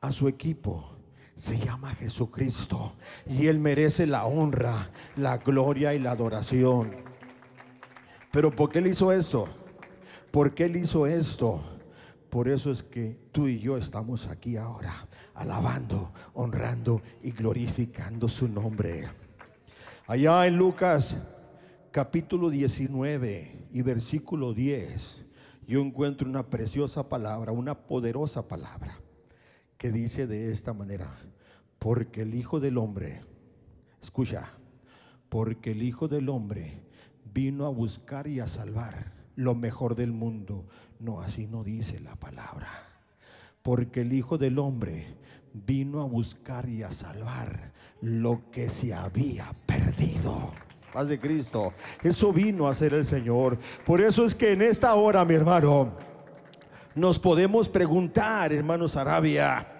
a 0.00 0.10
su 0.10 0.26
equipo, 0.26 0.96
se 1.34 1.58
llama 1.58 1.94
Jesucristo. 1.94 2.94
Y 3.26 3.46
Él 3.46 3.60
merece 3.60 4.06
la 4.06 4.24
honra, 4.24 4.90
la 5.16 5.36
gloria 5.36 5.94
y 5.94 5.98
la 5.98 6.12
adoración. 6.12 6.96
Pero 8.32 8.50
¿por 8.50 8.70
qué 8.70 8.78
Él 8.78 8.86
hizo 8.86 9.12
esto? 9.12 9.48
¿Por 10.30 10.54
qué 10.54 10.64
Él 10.64 10.76
hizo 10.76 11.06
esto? 11.06 11.62
Por 12.30 12.48
eso 12.48 12.70
es 12.70 12.82
que 12.82 13.18
tú 13.30 13.46
y 13.46 13.58
yo 13.58 13.76
estamos 13.76 14.28
aquí 14.28 14.56
ahora, 14.56 15.08
alabando, 15.34 16.14
honrando 16.32 17.02
y 17.22 17.32
glorificando 17.32 18.28
su 18.28 18.48
nombre. 18.48 19.10
Allá 20.06 20.46
en 20.46 20.56
Lucas 20.56 21.18
capítulo 21.90 22.48
19 22.48 23.68
y 23.72 23.82
versículo 23.82 24.54
10 24.54 25.26
yo 25.70 25.80
encuentro 25.80 26.28
una 26.28 26.50
preciosa 26.50 27.08
palabra, 27.08 27.52
una 27.52 27.86
poderosa 27.86 28.48
palabra, 28.48 28.98
que 29.78 29.92
dice 29.92 30.26
de 30.26 30.50
esta 30.50 30.72
manera, 30.72 31.16
porque 31.78 32.22
el 32.22 32.34
Hijo 32.34 32.58
del 32.58 32.76
Hombre, 32.76 33.20
escucha, 34.02 34.50
porque 35.28 35.70
el 35.70 35.84
Hijo 35.84 36.08
del 36.08 36.28
Hombre 36.28 36.82
vino 37.32 37.66
a 37.66 37.68
buscar 37.68 38.26
y 38.26 38.40
a 38.40 38.48
salvar 38.48 39.12
lo 39.36 39.54
mejor 39.54 39.94
del 39.94 40.10
mundo. 40.10 40.66
No, 40.98 41.20
así 41.20 41.46
no 41.46 41.62
dice 41.62 42.00
la 42.00 42.16
palabra. 42.16 42.66
Porque 43.62 44.00
el 44.00 44.12
Hijo 44.12 44.38
del 44.38 44.58
Hombre 44.58 45.06
vino 45.52 46.02
a 46.02 46.04
buscar 46.04 46.68
y 46.68 46.82
a 46.82 46.90
salvar 46.90 47.74
lo 48.00 48.50
que 48.50 48.68
se 48.68 48.92
había 48.92 49.54
perdido 49.66 50.52
paz 50.92 51.08
de 51.08 51.18
Cristo. 51.18 51.72
Eso 52.02 52.32
vino 52.32 52.68
a 52.68 52.74
ser 52.74 52.94
el 52.94 53.06
Señor. 53.06 53.58
Por 53.84 54.00
eso 54.00 54.24
es 54.24 54.34
que 54.34 54.52
en 54.52 54.62
esta 54.62 54.94
hora, 54.94 55.24
mi 55.24 55.34
hermano, 55.34 55.92
nos 56.94 57.18
podemos 57.18 57.68
preguntar, 57.68 58.52
hermanos 58.52 58.96
Arabia, 58.96 59.79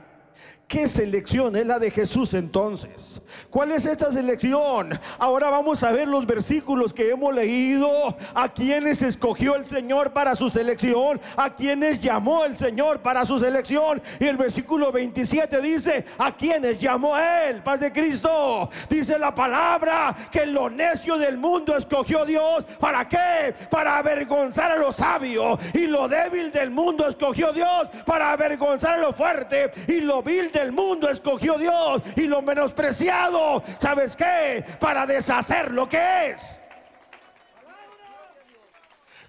¿Qué 0.71 0.87
selección 0.87 1.57
es 1.57 1.67
la 1.67 1.81
de 1.81 1.91
Jesús 1.91 2.33
entonces? 2.33 3.21
¿Cuál 3.51 3.73
es 3.73 3.87
esta 3.87 4.13
selección? 4.13 4.97
Ahora 5.19 5.51
vamos 5.51 5.83
a 5.83 5.91
ver 5.91 6.07
los 6.07 6.25
versículos 6.25 6.95
que 6.95 7.11
hemos 7.11 7.35
leído. 7.35 7.91
A 8.35 8.49
quienes 8.49 9.03
escogió 9.03 9.57
el 9.57 9.67
Señor 9.67 10.13
para 10.13 10.37
su 10.37 10.49
selección. 10.49 11.21
A 11.37 11.57
quienes 11.57 12.01
llamó 12.01 12.45
el 12.45 12.57
Señor 12.57 13.01
para 13.01 13.25
su 13.25 13.41
selección. 13.41 14.01
Y 14.21 14.27
el 14.27 14.37
versículo 14.37 14.93
27 14.93 15.61
dice, 15.61 16.05
a 16.19 16.37
quienes 16.37 16.81
llamó 16.81 17.19
Él. 17.19 17.65
Paz 17.65 17.81
de 17.81 17.91
Cristo. 17.91 18.71
Dice 18.89 19.19
la 19.19 19.35
palabra 19.35 20.15
que 20.31 20.47
lo 20.47 20.71
necio 20.71 21.19
del 21.19 21.37
mundo 21.37 21.77
escogió 21.77 22.25
Dios. 22.25 22.65
¿Para 22.79 23.09
qué? 23.09 23.53
Para 23.69 23.99
avergonzar 23.99 24.71
a 24.71 24.77
los 24.77 24.95
sabios. 24.95 25.59
Y 25.75 25.89
lo 25.89 26.07
débil 26.07 26.53
del 26.53 26.71
mundo 26.71 27.09
escogió 27.09 27.53
Dios. 27.53 27.89
Para 28.07 28.31
avergonzar 28.31 29.01
a 29.01 29.03
lo 29.03 29.13
fuerte. 29.13 29.73
Y 29.89 30.01
lo 30.03 30.23
vil 30.23 30.53
del 30.53 30.60
mundo 30.73 31.09
escogió 31.09 31.59
Dios 31.59 32.03
y 32.17 32.23
lo 32.23 32.43
menospreciado, 32.43 33.63
¿sabes 33.79 34.15
qué? 34.15 34.65
Para 34.79 35.07
deshacer 35.07 35.73
lo 35.73 35.89
que 35.89 36.31
es. 36.31 36.61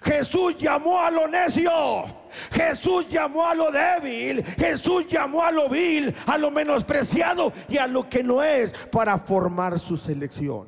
Jesús 0.01 0.57
llamó 0.57 0.99
a 0.99 1.11
lo 1.11 1.27
necio. 1.27 1.71
Jesús 2.51 3.07
llamó 3.07 3.45
a 3.45 3.55
lo 3.55 3.71
débil. 3.71 4.43
Jesús 4.43 5.07
llamó 5.07 5.43
a 5.43 5.51
lo 5.51 5.69
vil, 5.69 6.13
a 6.25 6.37
lo 6.37 6.51
menospreciado 6.51 7.53
y 7.69 7.77
a 7.77 7.87
lo 7.87 8.09
que 8.09 8.23
no 8.23 8.43
es 8.43 8.73
para 8.91 9.17
formar 9.19 9.79
su 9.79 9.95
selección. 9.97 10.67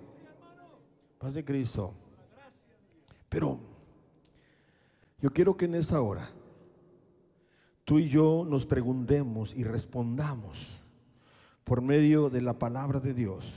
Paz 1.17 1.33
de 1.33 1.43
Cristo. 1.43 1.93
Pero 3.29 3.59
yo 5.19 5.31
quiero 5.31 5.57
que 5.57 5.65
en 5.65 5.75
esta 5.75 5.99
hora 5.99 6.29
tú 7.85 7.99
y 7.99 8.07
yo 8.07 8.45
nos 8.47 8.65
preguntemos 8.65 9.53
y 9.53 9.63
respondamos 9.63 10.79
por 11.63 11.81
medio 11.81 12.29
de 12.29 12.41
la 12.41 12.59
palabra 12.59 12.99
de 12.99 13.13
Dios, 13.13 13.55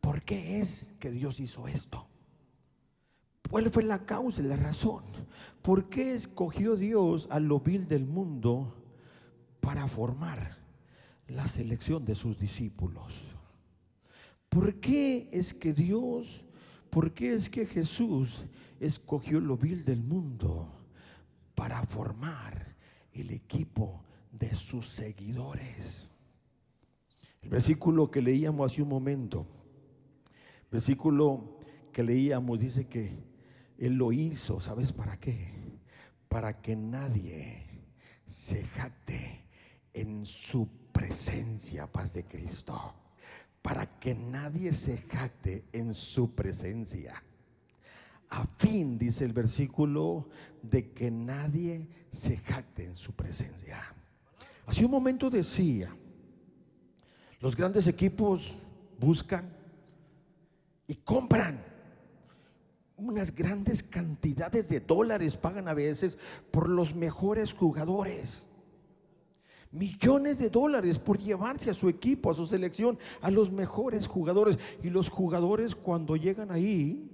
¿por 0.00 0.22
qué 0.22 0.60
es 0.60 0.94
que 0.98 1.10
Dios 1.10 1.40
hizo 1.40 1.66
esto? 1.66 2.06
¿Cuál 3.50 3.70
fue 3.70 3.82
la 3.82 4.04
causa 4.04 4.42
la 4.42 4.56
razón? 4.56 5.04
¿Por 5.62 5.88
qué 5.88 6.14
escogió 6.14 6.76
Dios 6.76 7.28
a 7.30 7.40
lo 7.40 7.60
vil 7.60 7.86
del 7.86 8.06
mundo 8.06 8.74
para 9.60 9.86
formar 9.86 10.58
la 11.28 11.46
selección 11.46 12.04
de 12.04 12.14
sus 12.14 12.38
discípulos? 12.38 13.14
¿Por 14.48 14.80
qué 14.80 15.28
es 15.32 15.54
que 15.54 15.72
Dios, 15.72 16.46
por 16.90 17.12
qué 17.12 17.34
es 17.34 17.48
que 17.48 17.66
Jesús 17.66 18.44
escogió 18.80 19.40
lo 19.40 19.56
vil 19.56 19.84
del 19.84 20.02
mundo 20.02 20.68
para 21.54 21.82
formar 21.86 22.73
el 23.14 23.30
equipo 23.30 24.04
de 24.32 24.54
sus 24.54 24.88
seguidores. 24.88 26.12
El 27.42 27.50
versículo 27.50 28.10
que 28.10 28.22
leíamos 28.22 28.72
hace 28.72 28.82
un 28.82 28.88
momento, 28.88 29.46
versículo 30.70 31.58
que 31.92 32.02
leíamos 32.02 32.58
dice 32.58 32.86
que 32.86 33.12
Él 33.78 33.94
lo 33.94 34.12
hizo, 34.12 34.60
¿sabes 34.60 34.92
para 34.92 35.18
qué? 35.18 35.78
Para 36.28 36.60
que 36.60 36.74
nadie 36.74 37.64
se 38.26 38.64
jacte 38.64 39.44
en 39.92 40.26
su 40.26 40.68
presencia, 40.92 41.90
paz 41.90 42.14
de 42.14 42.24
Cristo. 42.24 42.94
Para 43.62 43.98
que 43.98 44.14
nadie 44.14 44.72
se 44.72 44.98
jacte 44.98 45.64
en 45.72 45.94
su 45.94 46.34
presencia 46.34 47.22
a 48.34 48.46
fin, 48.58 48.98
dice 48.98 49.24
el 49.24 49.32
versículo, 49.32 50.28
de 50.60 50.90
que 50.92 51.08
nadie 51.08 51.88
se 52.10 52.36
jacte 52.38 52.84
en 52.84 52.96
su 52.96 53.12
presencia. 53.12 53.80
Hace 54.66 54.84
un 54.84 54.90
momento 54.90 55.30
decía, 55.30 55.94
los 57.38 57.54
grandes 57.54 57.86
equipos 57.86 58.56
buscan 58.98 59.56
y 60.88 60.96
compran 60.96 61.64
unas 62.96 63.32
grandes 63.32 63.84
cantidades 63.84 64.68
de 64.68 64.80
dólares, 64.80 65.36
pagan 65.36 65.68
a 65.68 65.74
veces 65.74 66.18
por 66.50 66.68
los 66.68 66.92
mejores 66.92 67.54
jugadores. 67.54 68.46
Millones 69.70 70.38
de 70.38 70.50
dólares 70.50 70.98
por 70.98 71.18
llevarse 71.18 71.70
a 71.70 71.74
su 71.74 71.88
equipo, 71.88 72.32
a 72.32 72.34
su 72.34 72.46
selección, 72.46 72.98
a 73.20 73.30
los 73.30 73.52
mejores 73.52 74.08
jugadores. 74.08 74.58
Y 74.82 74.90
los 74.90 75.08
jugadores 75.08 75.74
cuando 75.76 76.16
llegan 76.16 76.50
ahí, 76.50 77.13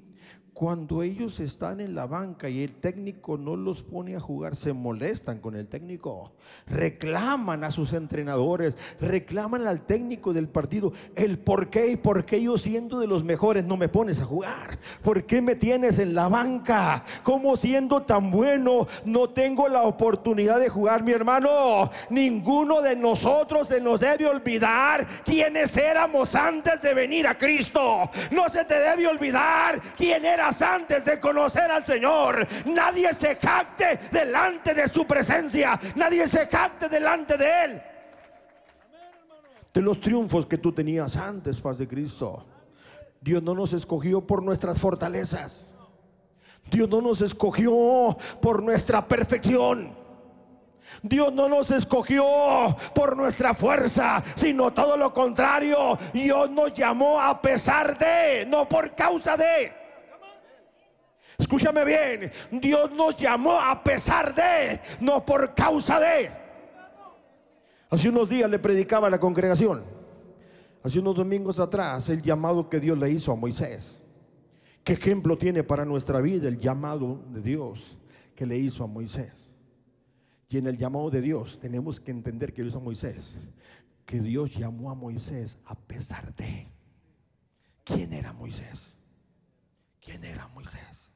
cuando 0.53 1.03
ellos 1.03 1.41
están 1.41 1.81
en 1.81 1.95
la 1.95 2.07
banca 2.07 2.49
y 2.49 2.63
el 2.63 2.73
técnico 2.75 3.39
no 3.39 3.57
los 3.57 3.83
pone 3.83 4.17
a 4.17 4.21
jugar, 4.21 4.57
se 4.57 4.73
molestan 4.73 5.39
con 5.39 5.57
el 5.57 5.67
técnico, 5.69 6.33
reclaman 6.67 7.65
a 7.65 7.71
sus 7.71 7.93
entrenadores, 7.93 8.77
reclaman 9.01 9.67
al 9.67 9.83
técnico 9.87 10.33
del 10.33 10.49
partido 10.49 10.93
el 11.15 11.39
por 11.39 11.71
qué 11.71 11.93
y 11.93 11.97
por 11.97 12.25
qué 12.25 12.43
yo 12.43 12.59
siendo 12.59 12.99
de 12.99 13.07
los 13.07 13.25
mejores 13.25 13.65
no 13.65 13.77
me 13.77 13.89
pones 13.89 14.21
a 14.21 14.25
jugar, 14.25 14.79
por 15.03 15.25
qué 15.25 15.41
me 15.41 15.57
tienes 15.57 15.99
en 15.99 16.15
la 16.15 16.29
banca, 16.29 17.05
como 17.23 17.57
siendo 17.57 18.03
tan 18.03 18.31
bueno 18.31 18.87
no 19.05 19.31
tengo 19.31 19.69
la 19.69 19.83
oportunidad 19.83 20.59
de 20.61 20.69
jugar, 20.69 21.03
mi 21.03 21.13
hermano. 21.13 21.91
Ninguno 22.11 22.83
de 22.83 22.97
nosotros 22.97 23.69
se 23.69 23.81
nos 23.81 24.01
debe 24.01 24.27
olvidar 24.27 25.07
quiénes 25.25 25.77
éramos 25.77 26.35
antes 26.35 26.83
de 26.83 26.95
venir 26.95 27.27
a 27.27 27.37
Cristo. 27.37 28.11
No 28.31 28.49
se 28.49 28.65
te 28.65 28.79
debe 28.79 29.07
olvidar 29.07 29.81
quién 29.97 30.25
era 30.25 30.40
antes 30.41 31.05
de 31.05 31.21
conocer 31.21 31.71
al 31.71 31.85
Señor. 31.85 32.47
Nadie 32.67 33.13
se 33.15 33.37
jacte 33.37 33.99
delante 34.11 34.75
de 34.75 34.89
su 34.89 35.07
presencia. 35.07 35.79
Nadie 35.97 36.27
se 36.27 36.47
jacte 36.47 36.89
delante 36.89 37.37
de 37.37 37.65
Él. 37.65 37.83
De 39.73 39.81
los 39.81 40.01
triunfos 40.01 40.47
que 40.47 40.59
tú 40.59 40.73
tenías 40.73 41.17
antes, 41.17 41.61
paz 41.61 41.79
de 41.79 41.87
Cristo. 41.87 42.47
Dios 43.21 43.43
no 43.43 43.55
nos 43.55 43.73
escogió 43.73 44.27
por 44.27 44.43
nuestras 44.43 44.81
fortalezas. 44.81 45.71
Dios 46.71 46.89
no 46.89 47.01
nos 47.01 47.21
escogió 47.21 48.17
por 48.41 48.63
nuestra 48.63 49.07
perfección. 49.07 50.01
Dios 51.03 51.33
no 51.33 51.49
nos 51.49 51.71
escogió 51.71 52.25
por 52.95 53.17
nuestra 53.17 53.55
fuerza, 53.55 54.23
sino 54.35 54.73
todo 54.73 54.97
lo 54.97 55.13
contrario. 55.13 55.99
Dios 56.13 56.51
nos 56.51 56.73
llamó 56.73 57.21
a 57.21 57.41
pesar 57.41 57.97
de, 57.97 58.47
no 58.47 58.69
por 58.69 58.95
causa 58.95 59.37
de. 59.37 59.80
Escúchame 61.41 61.87
bien, 61.87 62.31
Dios 62.61 62.93
nos 62.93 63.17
llamó 63.17 63.59
a 63.59 63.83
pesar 63.83 64.35
de, 64.35 64.79
no 65.01 65.25
por 65.25 65.55
causa 65.55 65.99
de. 65.99 66.31
Hace 67.89 68.11
unos 68.11 68.29
días 68.29 68.49
le 68.51 68.59
predicaba 68.59 69.07
a 69.07 69.11
la 69.11 69.19
congregación, 69.19 69.83
hace 70.83 70.99
unos 70.99 71.17
domingos 71.17 71.59
atrás, 71.59 72.11
el 72.11 72.21
llamado 72.21 72.69
que 72.69 72.79
Dios 72.79 72.99
le 72.99 73.11
hizo 73.11 73.33
a 73.33 73.37
Moisés. 73.37 74.03
¿Qué 74.85 74.93
ejemplo 74.93 75.39
tiene 75.39 75.65
para 75.65 75.87
nuestra 75.87 76.21
vida 76.21 76.47
el 76.47 76.61
llamado 76.61 77.23
de 77.31 77.41
Dios 77.41 77.99
que 78.37 78.45
le 78.45 78.59
hizo 78.59 78.85
a 78.85 78.87
Moisés? 78.87 79.49
Y 80.51 80.59
en 80.59 80.67
el 80.67 80.77
llamado 80.77 81.09
de 81.09 81.23
Dios 81.23 81.59
tenemos 81.59 82.01
que 82.01 82.11
entender 82.11 82.53
que 82.53 82.63
lo 82.63 82.69
hizo 82.69 82.79
a 82.79 82.83
Moisés, 82.83 83.35
que 84.05 84.21
Dios 84.21 84.55
llamó 84.55 84.91
a 84.91 84.95
Moisés 84.95 85.59
a 85.65 85.75
pesar 85.75 86.35
de. 86.35 86.69
¿Quién 87.83 88.13
era 88.13 88.35
Moisés? 88.35 88.95
¿Quién 90.01 90.23
era 90.23 90.47
Moisés? 90.49 91.10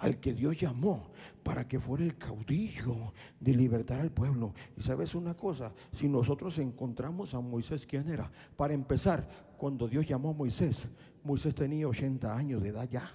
Al 0.00 0.18
que 0.18 0.32
Dios 0.32 0.58
llamó 0.58 1.10
para 1.42 1.68
que 1.68 1.78
fuera 1.78 2.04
el 2.04 2.16
caudillo 2.16 3.12
de 3.38 3.54
libertar 3.54 4.00
al 4.00 4.10
pueblo. 4.10 4.54
Y 4.76 4.82
sabes 4.82 5.14
una 5.14 5.34
cosa, 5.36 5.74
si 5.92 6.08
nosotros 6.08 6.58
encontramos 6.58 7.34
a 7.34 7.40
Moisés, 7.40 7.86
¿quién 7.86 8.08
era? 8.08 8.30
Para 8.56 8.74
empezar, 8.74 9.28
cuando 9.56 9.86
Dios 9.88 10.06
llamó 10.06 10.30
a 10.30 10.34
Moisés, 10.34 10.88
Moisés 11.22 11.54
tenía 11.54 11.86
80 11.86 12.34
años 12.34 12.62
de 12.62 12.70
edad 12.70 12.88
ya. 12.90 13.10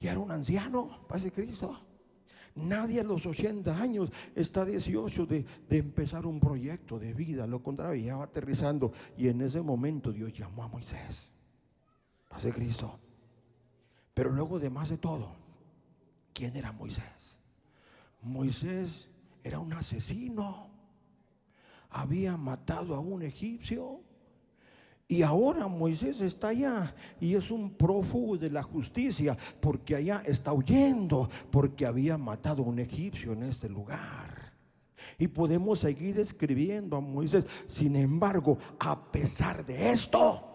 Ya 0.00 0.10
era 0.10 0.20
un 0.20 0.30
anciano, 0.30 1.06
paz 1.08 1.22
de 1.22 1.32
Cristo. 1.32 1.78
Nadie 2.56 3.00
a 3.00 3.04
los 3.04 3.24
80 3.24 3.80
años 3.80 4.12
está 4.34 4.64
deseoso 4.64 5.26
de, 5.26 5.44
de, 5.68 5.78
empezar 5.78 6.26
un 6.26 6.38
proyecto 6.38 6.98
de 6.98 7.12
vida. 7.12 7.46
Lo 7.46 7.62
contrario, 7.62 8.04
ya 8.04 8.16
va 8.16 8.24
aterrizando. 8.24 8.92
Y 9.16 9.28
en 9.28 9.40
ese 9.40 9.60
momento 9.60 10.12
Dios 10.12 10.32
llamó 10.32 10.62
a 10.62 10.68
Moisés. 10.68 11.32
Paz 12.28 12.44
de 12.44 12.52
Cristo. 12.52 13.00
Pero 14.14 14.30
luego 14.30 14.60
de 14.60 14.70
más 14.70 14.90
de 14.90 14.98
todo, 14.98 15.43
¿Quién 16.34 16.56
era 16.56 16.72
Moisés? 16.72 17.38
Moisés 18.20 19.08
era 19.44 19.60
un 19.60 19.72
asesino. 19.72 20.68
Había 21.90 22.36
matado 22.36 22.94
a 22.96 22.98
un 22.98 23.22
egipcio. 23.22 24.00
Y 25.06 25.22
ahora 25.22 25.68
Moisés 25.68 26.20
está 26.20 26.48
allá 26.48 26.94
y 27.20 27.34
es 27.34 27.50
un 27.50 27.74
prófugo 27.74 28.38
de 28.38 28.50
la 28.50 28.62
justicia 28.62 29.36
porque 29.60 29.94
allá 29.94 30.22
está 30.26 30.52
huyendo 30.52 31.28
porque 31.50 31.84
había 31.86 32.16
matado 32.16 32.64
a 32.64 32.66
un 32.66 32.78
egipcio 32.78 33.32
en 33.34 33.44
este 33.44 33.68
lugar. 33.68 34.54
Y 35.18 35.28
podemos 35.28 35.80
seguir 35.80 36.18
escribiendo 36.18 36.96
a 36.96 37.00
Moisés. 37.00 37.44
Sin 37.68 37.94
embargo, 37.94 38.58
a 38.80 39.12
pesar 39.12 39.64
de 39.64 39.92
esto, 39.92 40.53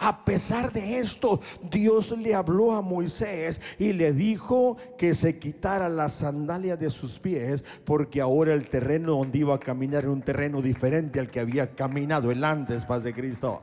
a 0.00 0.24
pesar 0.24 0.72
de 0.72 0.98
esto, 0.98 1.40
Dios 1.70 2.12
le 2.18 2.34
habló 2.34 2.72
a 2.72 2.80
Moisés 2.80 3.60
y 3.78 3.92
le 3.92 4.12
dijo 4.12 4.76
que 4.96 5.14
se 5.14 5.38
quitara 5.38 5.88
la 5.90 6.08
sandalia 6.08 6.76
de 6.76 6.90
sus 6.90 7.18
pies, 7.18 7.64
porque 7.84 8.20
ahora 8.20 8.54
el 8.54 8.68
terreno 8.68 9.12
donde 9.12 9.38
iba 9.38 9.54
a 9.54 9.60
caminar 9.60 10.04
era 10.04 10.10
un 10.10 10.22
terreno 10.22 10.62
diferente 10.62 11.20
al 11.20 11.30
que 11.30 11.40
había 11.40 11.74
caminado 11.74 12.30
el 12.30 12.42
antes, 12.44 12.86
paz 12.86 13.04
de 13.04 13.12
Cristo. 13.12 13.62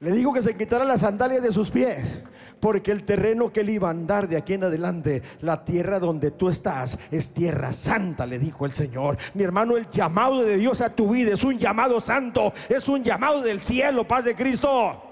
Le 0.00 0.12
digo 0.12 0.32
que 0.32 0.42
se 0.42 0.56
quitara 0.56 0.84
la 0.84 0.96
sandalia 0.96 1.40
de 1.40 1.50
sus 1.50 1.70
pies, 1.72 2.22
porque 2.60 2.92
el 2.92 3.04
terreno 3.04 3.52
que 3.52 3.62
él 3.62 3.70
iba 3.70 3.88
a 3.88 3.90
andar 3.90 4.28
de 4.28 4.36
aquí 4.36 4.54
en 4.54 4.62
adelante, 4.62 5.24
la 5.40 5.64
tierra 5.64 5.98
donde 5.98 6.30
tú 6.30 6.48
estás, 6.48 6.96
es 7.10 7.32
tierra 7.32 7.72
santa, 7.72 8.24
le 8.24 8.38
dijo 8.38 8.64
el 8.64 8.70
Señor. 8.70 9.18
Mi 9.34 9.42
hermano, 9.42 9.76
el 9.76 9.90
llamado 9.90 10.44
de 10.44 10.56
Dios 10.56 10.82
a 10.82 10.90
tu 10.90 11.10
vida 11.10 11.34
es 11.34 11.42
un 11.42 11.58
llamado 11.58 12.00
santo, 12.00 12.52
es 12.68 12.88
un 12.88 13.02
llamado 13.02 13.42
del 13.42 13.60
cielo, 13.60 14.06
paz 14.06 14.24
de 14.24 14.36
Cristo. 14.36 15.07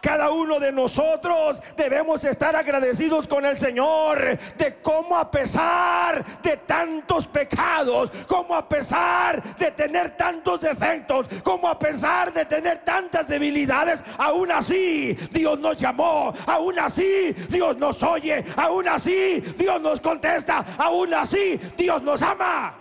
Cada 0.00 0.30
uno 0.30 0.58
de 0.58 0.72
nosotros 0.72 1.60
debemos 1.76 2.24
estar 2.24 2.54
agradecidos 2.54 3.26
con 3.26 3.44
el 3.44 3.56
Señor 3.56 4.36
de 4.56 4.76
cómo 4.82 5.16
a 5.16 5.30
pesar 5.30 6.24
de 6.42 6.58
tantos 6.58 7.26
pecados, 7.26 8.10
como 8.26 8.54
a 8.54 8.68
pesar 8.68 9.42
de 9.56 9.70
tener 9.70 10.16
tantos 10.16 10.60
defectos, 10.60 11.26
como 11.42 11.68
a 11.68 11.78
pesar 11.78 12.32
de 12.32 12.44
tener 12.44 12.84
tantas 12.84 13.26
debilidades, 13.26 14.04
aún 14.18 14.50
así 14.52 15.14
Dios 15.30 15.58
nos 15.58 15.76
llamó, 15.76 16.34
aún 16.46 16.78
así 16.78 17.32
Dios 17.48 17.76
nos 17.76 18.02
oye, 18.02 18.44
aún 18.56 18.88
así 18.88 19.40
Dios 19.56 19.80
nos 19.80 20.00
contesta, 20.00 20.64
aún 20.78 21.14
así 21.14 21.58
Dios 21.76 22.02
nos 22.02 22.22
ama. 22.22 22.74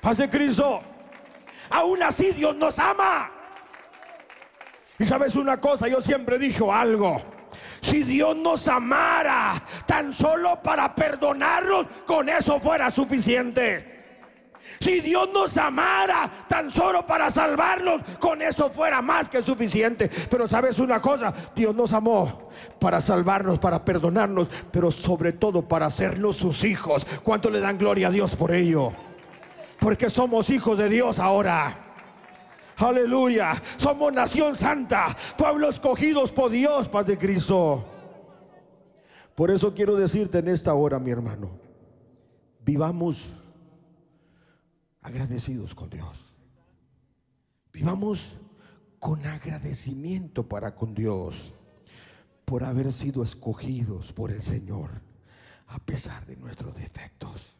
Pase 0.00 0.28
Cristo, 0.28 0.82
aún 1.70 2.02
así 2.02 2.30
Dios 2.32 2.54
nos 2.56 2.78
ama. 2.78 3.35
Y 4.98 5.04
sabes 5.04 5.36
una 5.36 5.60
cosa, 5.60 5.88
yo 5.88 6.00
siempre 6.00 6.36
he 6.36 6.38
dicho 6.38 6.72
algo. 6.72 7.20
Si 7.80 8.02
Dios 8.02 8.36
nos 8.36 8.66
amara 8.68 9.62
tan 9.86 10.12
solo 10.12 10.60
para 10.62 10.94
perdonarnos, 10.94 11.86
con 12.06 12.28
eso 12.28 12.58
fuera 12.60 12.90
suficiente. 12.90 13.94
Si 14.80 15.00
Dios 15.00 15.28
nos 15.32 15.56
amara 15.58 16.28
tan 16.48 16.70
solo 16.70 17.06
para 17.06 17.30
salvarnos, 17.30 18.02
con 18.18 18.42
eso 18.42 18.68
fuera 18.70 19.00
más 19.00 19.28
que 19.28 19.42
suficiente. 19.42 20.10
Pero 20.30 20.48
sabes 20.48 20.78
una 20.78 21.00
cosa, 21.00 21.32
Dios 21.54 21.74
nos 21.74 21.92
amó 21.92 22.50
para 22.80 23.00
salvarnos, 23.00 23.58
para 23.58 23.84
perdonarnos, 23.84 24.48
pero 24.70 24.90
sobre 24.90 25.32
todo 25.32 25.62
para 25.62 25.86
hacernos 25.86 26.36
sus 26.36 26.64
hijos. 26.64 27.06
¿Cuánto 27.22 27.50
le 27.50 27.60
dan 27.60 27.78
gloria 27.78 28.08
a 28.08 28.10
Dios 28.10 28.34
por 28.34 28.52
ello? 28.52 28.92
Porque 29.78 30.10
somos 30.10 30.50
hijos 30.50 30.78
de 30.78 30.88
Dios 30.88 31.18
ahora. 31.18 31.85
Aleluya. 32.76 33.60
Somos 33.76 34.12
nación 34.12 34.54
santa, 34.54 35.16
pueblos 35.36 35.76
escogidos 35.76 36.30
por 36.30 36.50
Dios, 36.50 36.88
paz 36.88 37.06
de 37.06 37.16
Cristo. 37.16 37.84
Por 39.34 39.50
eso 39.50 39.74
quiero 39.74 39.96
decirte 39.96 40.38
en 40.38 40.48
esta 40.48 40.74
hora, 40.74 40.98
mi 40.98 41.10
hermano, 41.10 41.50
vivamos 42.64 43.32
agradecidos 45.02 45.74
con 45.74 45.90
Dios. 45.90 46.34
Vivamos 47.72 48.36
con 48.98 49.24
agradecimiento 49.26 50.48
para 50.48 50.74
con 50.74 50.94
Dios 50.94 51.52
por 52.44 52.64
haber 52.64 52.92
sido 52.92 53.22
escogidos 53.22 54.12
por 54.12 54.30
el 54.30 54.40
Señor 54.40 54.90
a 55.68 55.78
pesar 55.78 56.24
de 56.26 56.36
nuestros 56.36 56.74
defectos. 56.74 57.56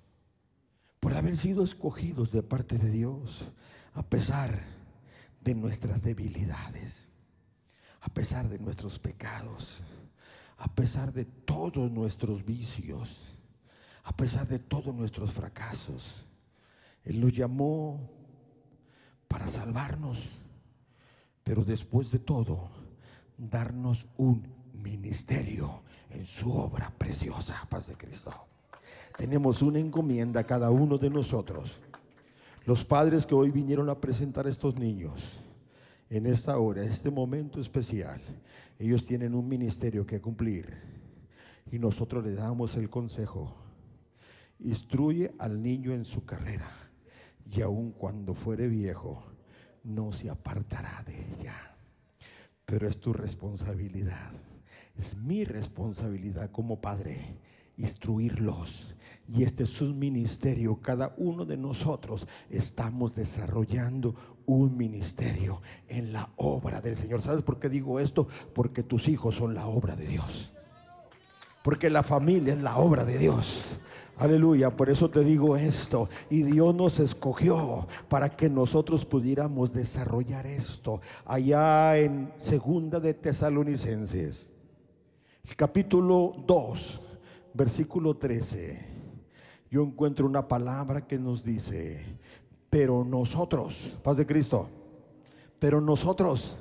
Por 1.00 1.14
haber 1.14 1.37
sido 1.37 1.62
escogidos 1.62 2.33
de 2.33 2.42
parte 2.42 2.79
de 2.79 2.90
Dios 2.90 3.44
a 3.92 4.02
pesar 4.02 4.75
de 5.46 5.54
nuestras 5.54 6.02
debilidades, 6.02 7.12
a 8.00 8.09
pesar 8.09 8.48
de 8.48 8.59
nuestros 8.59 8.98
pecados, 8.98 9.80
a 10.59 10.66
pesar 10.74 11.12
de 11.12 11.24
todos 11.24 11.88
nuestros 11.88 12.44
vicios, 12.44 13.38
a 14.02 14.16
pesar 14.16 14.48
de 14.48 14.59
todos 14.59 14.92
nuestros 14.92 15.32
fracasos. 15.32 16.26
Él 17.04 17.20
nos 17.20 17.32
llamó 17.32 18.11
para 19.28 19.46
salvarnos, 19.46 20.30
pero 21.44 21.64
después 21.64 22.11
de 22.11 22.18
todo, 22.18 22.68
darnos 23.38 24.09
un 24.16 24.52
ministerio 24.72 25.85
en 26.11 26.24
su 26.24 26.52
obra 26.52 26.92
preciosa, 26.98 27.64
paz 27.70 27.87
de 27.87 27.94
Cristo. 27.94 28.32
Tenemos 29.16 29.62
una 29.62 29.78
encomienda 29.78 30.42
cada 30.42 30.70
uno 30.70 30.98
de 30.98 31.09
nosotros 31.09 31.80
los 32.66 32.85
padres 32.85 33.24
que 33.24 33.35
hoy 33.35 33.52
vinieron 33.52 33.88
a 33.88 34.00
presentar 34.00 34.46
a 34.46 34.50
estos 34.50 34.76
niños 34.76 35.38
en 36.11 36.26
esta 36.26 36.59
hora, 36.59 36.83
este 36.83 37.11
momento 37.11 37.61
especial, 37.61 38.20
ellos 38.79 39.05
tienen 39.05 39.35
un 39.35 39.48
ministerio 39.48 40.05
que 40.05 40.20
cumplir 40.20 40.66
y 41.70 41.79
nosotros 41.79 42.24
les 42.24 42.37
damos 42.37 42.76
el 42.76 42.90
consejo. 42.90 43.57
Instruye 44.59 45.33
al 45.38 45.62
niño 45.62 45.92
en 45.92 46.05
su 46.05 46.24
carrera 46.24 46.68
y 47.55 47.62
aun 47.62 47.92
cuando 47.92 48.35
fuere 48.35 48.66
viejo, 48.66 49.24
no 49.85 50.12
se 50.12 50.29
apartará 50.29 51.05
de 51.07 51.14
ella. 51.35 51.76
Pero 52.64 52.88
es 52.88 52.98
tu 52.98 53.12
responsabilidad, 53.12 54.33
es 54.96 55.16
mi 55.16 55.44
responsabilidad 55.44 56.50
como 56.50 56.81
padre 56.81 57.38
instruirlos. 57.76 58.96
Y 59.32 59.42
este 59.44 59.64
es 59.64 59.80
un 59.80 59.98
ministerio. 59.98 60.80
Cada 60.80 61.14
uno 61.18 61.44
de 61.44 61.56
nosotros 61.56 62.26
estamos 62.48 63.14
desarrollando 63.16 64.14
un 64.46 64.76
ministerio 64.76 65.60
en 65.88 66.12
la 66.12 66.30
obra 66.36 66.80
del 66.80 66.96
Señor. 66.96 67.22
¿Sabes 67.22 67.42
por 67.42 67.58
qué 67.58 67.68
digo 67.68 67.98
esto? 67.98 68.28
Porque 68.54 68.82
tus 68.82 69.08
hijos 69.08 69.34
son 69.34 69.54
la 69.54 69.66
obra 69.66 69.96
de 69.96 70.06
Dios. 70.06 70.52
Porque 71.64 71.90
la 71.90 72.02
familia 72.02 72.54
es 72.54 72.60
la 72.60 72.76
obra 72.76 73.04
de 73.04 73.18
Dios. 73.18 73.78
Aleluya, 74.18 74.74
por 74.74 74.88
eso 74.88 75.10
te 75.10 75.24
digo 75.24 75.56
esto. 75.56 76.08
Y 76.30 76.42
Dios 76.42 76.74
nos 76.74 77.00
escogió 77.00 77.88
para 78.08 78.30
que 78.30 78.48
nosotros 78.48 79.04
pudiéramos 79.04 79.72
desarrollar 79.72 80.46
esto. 80.46 81.00
Allá 81.24 81.98
en 81.98 82.32
Segunda 82.36 83.00
de 83.00 83.14
Tesalonicenses, 83.14 84.48
capítulo 85.56 86.34
2 86.46 87.00
versículo 87.56 88.16
13, 88.16 88.95
yo 89.70 89.83
encuentro 89.83 90.26
una 90.26 90.46
palabra 90.46 91.07
que 91.07 91.18
nos 91.18 91.44
dice, 91.44 92.05
pero 92.70 93.05
nosotros, 93.05 93.96
paz 94.02 94.16
de 94.16 94.26
Cristo, 94.26 94.68
pero 95.59 95.81
nosotros 95.81 96.57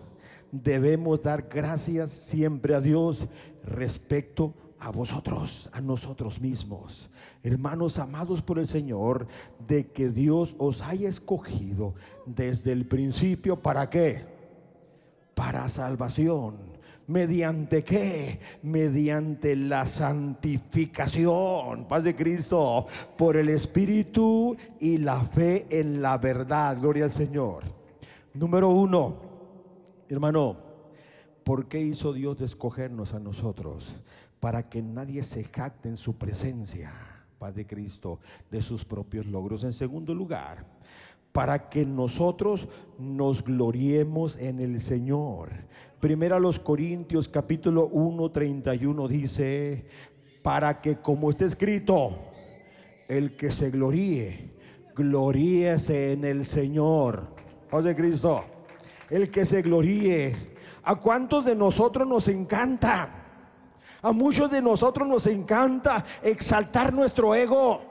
debemos 0.52 1.22
dar 1.22 1.48
gracias 1.50 2.12
siempre 2.12 2.76
a 2.76 2.82
Dios 2.82 3.28
respecto 3.64 4.54
a 4.80 4.92
vosotros, 4.92 5.70
a 5.74 5.82
nosotros 5.82 6.40
mismos, 6.40 7.10
hermanos 7.44 7.98
amados 8.00 8.42
por 8.42 8.60
el 8.60 8.68
Señor, 8.68 9.28
de 9.68 9.92
que 9.92 10.10
Dios 10.10 10.56
os 10.58 10.82
haya 10.82 11.10
escogido 11.10 11.96
desde 12.26 12.72
el 12.72 12.86
principio, 12.86 13.62
¿para 13.62 13.90
qué? 13.90 14.26
Para 15.34 15.68
salvación 15.70 16.75
¿Mediante 17.08 17.84
qué? 17.84 18.40
Mediante 18.64 19.56
la 19.56 19.86
santificación, 19.86 21.88
paz 21.88 22.04
de 22.04 22.16
Cristo, 22.16 22.88
por 23.16 23.38
el 23.38 23.50
Espíritu 23.50 24.58
y 24.80 24.98
la 24.98 25.20
fe 25.20 25.68
en 25.70 26.02
la 26.02 26.18
verdad. 26.18 26.80
Gloria 26.80 27.04
al 27.04 27.12
Señor. 27.12 27.64
Número 28.34 28.70
uno, 28.70 29.18
hermano, 30.10 30.58
¿por 31.44 31.68
qué 31.68 31.80
hizo 31.80 32.12
Dios 32.12 32.40
de 32.40 32.46
escogernos 32.46 33.14
a 33.14 33.20
nosotros? 33.20 33.94
Para 34.40 34.68
que 34.68 34.82
nadie 34.82 35.22
se 35.22 35.44
jacte 35.44 35.90
en 35.90 35.98
su 35.98 36.18
presencia, 36.18 36.92
paz 37.38 37.54
de 37.54 37.68
Cristo, 37.68 38.20
de 38.50 38.64
sus 38.64 38.84
propios 38.84 39.28
logros. 39.28 39.64
En 39.64 39.74
segundo 39.74 40.16
lugar, 40.16 40.66
para 41.36 41.70
que 41.70 41.86
nosotros 41.86 42.70
nos 42.98 43.44
gloriemos 43.44 44.38
en 44.38 44.62
el 44.62 44.80
Señor. 44.80 45.50
Primera 46.00 46.40
los 46.40 46.60
Corintios 46.60 47.30
capítulo 47.30 47.88
1, 47.88 48.32
31 48.32 49.08
dice, 49.08 49.86
para 50.42 50.82
que 50.82 50.98
como 50.98 51.30
está 51.30 51.46
escrito, 51.46 52.20
el 53.08 53.36
que 53.36 53.52
se 53.52 53.72
gloríe, 53.72 54.54
gloríese 54.96 56.14
en 56.14 56.26
el 56.26 56.46
Señor. 56.46 57.36
De 57.84 57.94
Cristo. 57.94 58.42
El 59.10 59.30
que 59.30 59.46
se 59.46 59.62
gloríe. 59.62 60.34
¿A 60.84 60.96
cuántos 60.96 61.44
de 61.44 61.56
nosotros 61.56 62.08
nos 62.08 62.30
encanta? 62.30 63.10
A 64.02 64.12
muchos 64.14 64.50
de 64.50 64.62
nosotros 64.62 65.06
nos 65.06 65.28
encanta 65.28 66.06
exaltar 66.24 66.94
nuestro 66.94 67.36
ego. 67.36 67.82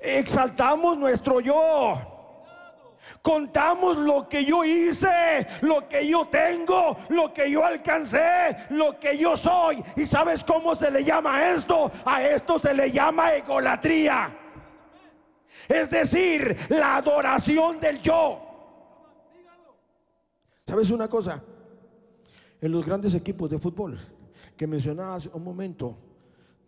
Exaltamos 0.00 0.98
nuestro 0.98 1.40
yo. 1.40 2.15
Contamos 3.22 3.96
lo 3.96 4.28
que 4.28 4.44
yo 4.44 4.64
hice, 4.64 5.46
lo 5.62 5.88
que 5.88 6.06
yo 6.06 6.26
tengo, 6.26 6.96
lo 7.08 7.32
que 7.32 7.50
yo 7.50 7.64
alcancé, 7.64 8.56
lo 8.70 8.98
que 8.98 9.16
yo 9.16 9.36
soy. 9.36 9.82
¿Y 9.96 10.04
sabes 10.04 10.44
cómo 10.44 10.74
se 10.74 10.90
le 10.90 11.04
llama 11.04 11.50
esto? 11.50 11.90
A 12.04 12.22
esto 12.22 12.58
se 12.58 12.74
le 12.74 12.90
llama 12.90 13.34
egolatría. 13.34 14.36
Es 15.68 15.90
decir, 15.90 16.56
la 16.68 16.96
adoración 16.96 17.80
del 17.80 18.00
yo. 18.00 18.42
¿Sabes 20.66 20.90
una 20.90 21.08
cosa? 21.08 21.42
En 22.60 22.72
los 22.72 22.84
grandes 22.84 23.14
equipos 23.14 23.50
de 23.50 23.58
fútbol 23.58 23.98
que 24.56 24.66
mencionaba 24.66 25.16
hace 25.16 25.30
un 25.32 25.44
momento, 25.44 25.98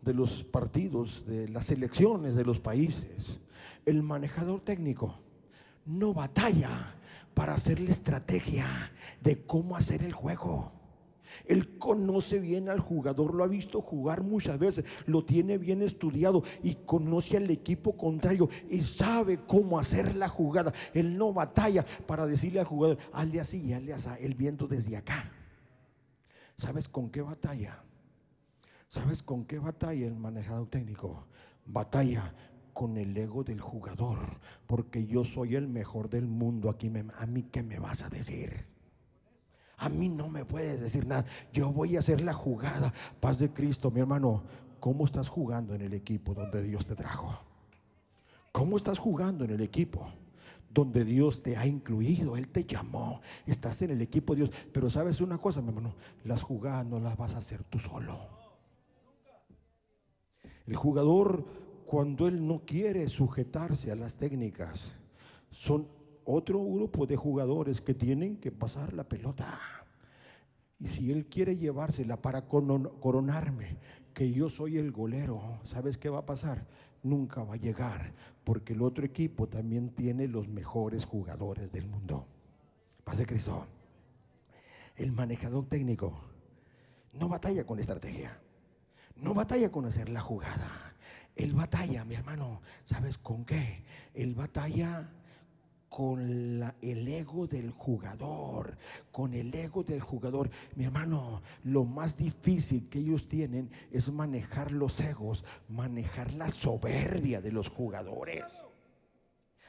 de 0.01 0.14
los 0.14 0.44
partidos, 0.44 1.27
de 1.27 1.48
las 1.48 1.66
selecciones 1.66 2.35
de 2.35 2.44
los 2.44 2.61
países, 2.61 3.40
el 3.85 4.03
manejador 4.03 4.61
técnico 4.61 5.18
no 5.88 6.12
batalla 6.12 6.94
para 7.35 7.55
hacer 7.55 7.81
la 7.81 7.90
estrategia 7.90 8.66
de 9.20 9.44
cómo 9.44 9.77
hacer 9.77 10.03
el 10.03 10.12
juego. 10.12 10.72
Él 11.46 11.79
conoce 11.79 12.40
bien 12.40 12.68
al 12.68 12.81
jugador, 12.81 13.35
lo 13.35 13.44
ha 13.44 13.46
visto 13.46 13.81
jugar 13.81 14.22
muchas 14.22 14.59
veces, 14.59 14.85
lo 15.07 15.24
tiene 15.24 15.57
bien 15.57 15.83
estudiado 15.83 16.42
y 16.62 16.74
conoce 16.74 17.37
al 17.37 17.51
equipo 17.51 17.96
contrario 17.96 18.48
y 18.68 18.83
sabe 18.83 19.38
cómo 19.46 19.79
hacer 19.79 20.14
la 20.14 20.29
jugada. 20.29 20.72
Él 20.92 21.16
no 21.16 21.33
batalla 21.33 21.85
para 22.07 22.27
decirle 22.27 22.61
al 22.61 22.66
jugador, 22.66 22.98
hazle 23.12 23.40
así, 23.40 23.72
hazle 23.72 23.94
así, 23.94 24.09
él 24.20 24.35
viendo 24.35 24.66
desde 24.66 24.96
acá. 24.96 25.33
¿Sabes 26.57 26.88
con 26.88 27.09
qué 27.09 27.22
batalla? 27.22 27.83
¿Sabes 28.88 29.22
con 29.22 29.44
qué 29.44 29.59
batalla 29.59 30.07
el 30.07 30.16
manejador 30.16 30.68
técnico? 30.68 31.27
Batalla 31.64 32.35
con 32.79 32.97
el 32.97 33.17
ego 33.17 33.43
del 33.43 33.61
jugador, 33.61 34.21
porque 34.69 35.05
yo 35.05 35.25
soy 35.25 35.57
el 35.57 35.67
mejor 35.67 36.09
del 36.09 36.29
mundo. 36.29 36.71
Aquí 36.71 36.93
a 37.17 37.27
mí 37.27 37.43
qué 37.51 37.64
me 37.64 37.81
vas 37.81 38.05
a 38.05 38.09
decir? 38.09 38.53
A 39.79 39.88
mí 39.88 40.09
no 40.09 40.29
me 40.29 40.45
puedes 40.45 40.81
decir 40.81 41.05
nada. 41.05 41.25
Yo 41.53 41.73
voy 41.73 41.97
a 41.97 41.99
hacer 41.99 42.21
la 42.21 42.33
jugada. 42.33 42.95
Paz 43.19 43.41
de 43.41 43.53
Cristo, 43.53 43.91
mi 43.91 43.99
hermano. 43.99 44.45
¿Cómo 44.79 45.07
estás 45.07 45.29
jugando 45.29 45.75
en 45.75 45.81
el 45.81 45.93
equipo 45.93 46.35
donde 46.35 46.62
Dios 46.62 46.87
te 46.87 46.95
trajo? 46.95 47.41
¿Cómo 48.53 48.77
estás 48.77 49.01
jugando 49.01 49.45
en 49.45 49.51
el 49.51 49.61
equipo? 49.61 50.07
donde 50.71 51.03
Dios 51.05 51.43
te 51.43 51.57
ha 51.57 51.67
incluido, 51.67 52.37
Él 52.37 52.47
te 52.51 52.62
llamó, 52.62 53.23
estás 53.47 53.81
en 53.83 53.91
el 53.91 54.03
equipo 54.03 54.35
de 54.35 54.43
Dios. 54.43 54.55
Pero 54.73 54.88
sabes 54.91 55.21
una 55.21 55.38
cosa, 55.38 55.62
mi 55.62 55.71
hermano, 55.71 55.97
las 56.25 56.43
jugadas 56.43 56.87
no 56.87 57.01
las 57.01 57.17
vas 57.17 57.35
a 57.35 57.38
hacer 57.38 57.64
tú 57.64 57.81
solo. 57.81 58.29
El 60.67 60.77
jugador 60.77 61.68
cuando 61.88 62.29
él 62.29 62.46
no 62.46 62.66
quiere 62.66 63.09
sujetarse 63.09 63.90
a 63.90 63.96
las 63.96 64.18
técnicas, 64.18 64.94
son 65.51 65.88
otro 66.27 66.62
grupo 66.62 67.07
de 67.07 67.16
jugadores 67.16 67.81
que 67.81 67.94
tienen 67.94 68.37
que 68.37 68.53
pasar 68.53 68.92
la 68.92 69.09
pelota. 69.09 69.59
Y 70.79 70.87
si 70.88 71.11
él 71.11 71.24
quiere 71.31 71.57
llevársela 71.57 72.20
para 72.20 72.46
coronarme, 72.46 73.79
que 74.12 74.31
yo 74.31 74.51
soy 74.51 74.77
el 74.77 74.92
golero, 74.92 75.61
¿sabes 75.64 75.96
qué 75.96 76.11
va 76.11 76.18
a 76.18 76.27
pasar? 76.27 76.66
Nunca 77.03 77.42
va 77.42 77.55
a 77.55 77.57
llegar, 77.57 78.12
porque 78.44 78.74
el 78.74 78.83
otro 78.83 79.07
equipo 79.07 79.48
también 79.48 79.88
tiene 79.88 80.29
los 80.29 80.46
mejores 80.46 81.07
jugadores 81.07 81.72
del 81.72 81.87
mundo. 81.87 82.27
Paz 83.03 83.16
de 83.16 83.24
Cristo. 83.24 83.66
El 84.94 85.12
manejador 85.12 85.64
técnico 85.64 86.20
no 87.14 87.31
batalla 87.31 87.64
con 87.64 87.79
estrategia, 87.79 88.38
no 89.16 89.33
batalla 89.33 89.72
con 89.72 89.87
hacer 89.87 90.11
la 90.11 90.20
jugada 90.20 90.88
el 91.38 91.55
batalla, 91.55 92.05
mi 92.05 92.16
hermano, 92.16 92.61
¿sabes 92.85 93.16
con 93.16 93.44
qué? 93.44 93.85
El 94.12 94.35
batalla 94.35 95.09
con 95.88 96.20
el 96.83 97.09
ego 97.09 97.46
del 97.46 97.70
jugador, 97.70 98.77
con 99.11 99.33
el 99.33 99.55
ego 99.55 99.83
del 99.83 100.01
jugador. 100.01 100.51
Mi 100.74 100.85
hermano, 100.85 101.42
lo 101.64 101.85
más 101.85 102.16
difícil 102.16 102.88
que 102.88 102.98
ellos 102.98 103.29
tienen 103.29 103.70
es 103.90 104.12
manejar 104.12 104.72
los 104.72 105.01
egos, 105.01 105.44
manejar 105.68 106.33
la 106.35 106.51
soberbia 106.51 107.40
de 107.40 107.53
los 107.53 107.70
jugadores 107.70 108.68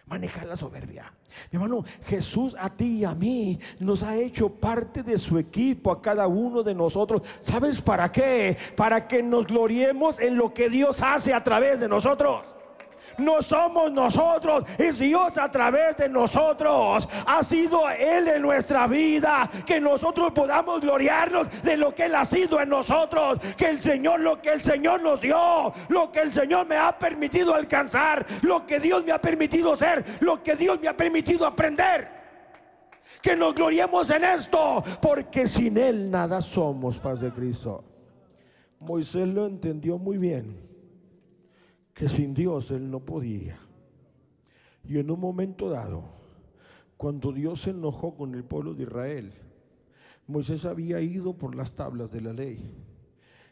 manejar 0.09 0.45
la 0.47 0.57
soberbia. 0.57 1.13
Mi 1.51 1.57
hermano, 1.57 1.85
Jesús 2.05 2.55
a 2.59 2.69
ti 2.69 2.99
y 2.99 3.05
a 3.05 3.13
mí 3.13 3.59
nos 3.79 4.03
ha 4.03 4.17
hecho 4.17 4.49
parte 4.49 5.03
de 5.03 5.17
su 5.17 5.37
equipo, 5.37 5.91
a 5.91 6.01
cada 6.01 6.27
uno 6.27 6.63
de 6.63 6.73
nosotros. 6.73 7.21
¿Sabes 7.39 7.79
para 7.79 8.11
qué? 8.11 8.57
Para 8.75 9.07
que 9.07 9.21
nos 9.21 9.47
gloriemos 9.47 10.19
en 10.19 10.37
lo 10.37 10.53
que 10.53 10.69
Dios 10.69 11.01
hace 11.01 11.33
a 11.33 11.43
través 11.43 11.79
de 11.79 11.87
nosotros 11.87 12.55
no 13.19 13.41
somos 13.41 13.91
nosotros, 13.91 14.63
es 14.77 14.97
Dios 14.97 15.37
a 15.37 15.49
través 15.51 15.97
de 15.97 16.09
nosotros. 16.09 17.07
Ha 17.25 17.43
sido 17.43 17.89
Él 17.89 18.27
en 18.27 18.41
nuestra 18.41 18.87
vida, 18.87 19.49
que 19.65 19.79
nosotros 19.79 20.31
podamos 20.31 20.81
gloriarnos 20.81 21.47
de 21.61 21.77
lo 21.77 21.93
que 21.93 22.05
Él 22.05 22.15
ha 22.15 22.25
sido 22.25 22.59
en 22.59 22.69
nosotros, 22.69 23.39
que 23.57 23.69
el 23.69 23.79
Señor, 23.79 24.19
lo 24.19 24.41
que 24.41 24.51
el 24.51 24.61
Señor 24.61 25.01
nos 25.01 25.21
dio, 25.21 25.73
lo 25.89 26.11
que 26.11 26.21
el 26.21 26.31
Señor 26.31 26.67
me 26.67 26.77
ha 26.77 26.97
permitido 26.97 27.53
alcanzar, 27.53 28.25
lo 28.41 28.65
que 28.65 28.79
Dios 28.79 29.03
me 29.03 29.11
ha 29.11 29.21
permitido 29.21 29.75
ser, 29.75 30.03
lo 30.21 30.41
que 30.41 30.55
Dios 30.55 30.79
me 30.79 30.87
ha 30.87 30.95
permitido 30.95 31.45
aprender. 31.45 32.19
Que 33.21 33.35
nos 33.35 33.53
gloriemos 33.53 34.09
en 34.11 34.23
esto, 34.23 34.83
porque 35.01 35.47
sin 35.47 35.77
Él 35.77 36.09
nada 36.09 36.41
somos, 36.41 36.99
paz 36.99 37.21
de 37.21 37.31
Cristo. 37.31 37.83
Moisés 38.81 39.27
lo 39.27 39.45
entendió 39.45 39.97
muy 39.97 40.17
bien, 40.17 40.68
que 41.99 42.07
sin 42.07 42.33
Dios 42.33 42.71
Él 42.71 42.89
no 42.89 43.01
podía. 43.01 43.59
Y 44.85 44.99
en 44.99 45.11
un 45.11 45.19
momento 45.19 45.69
dado, 45.69 46.05
cuando 46.95 47.33
Dios 47.33 47.63
se 47.63 47.71
enojó 47.71 48.15
con 48.15 48.35
el 48.35 48.45
pueblo 48.45 48.73
de 48.73 48.83
Israel, 48.83 49.33
Moisés 50.25 50.63
había 50.63 51.01
ido 51.01 51.33
por 51.33 51.55
las 51.55 51.75
tablas 51.75 52.09
de 52.13 52.21
la 52.21 52.31
ley 52.31 52.73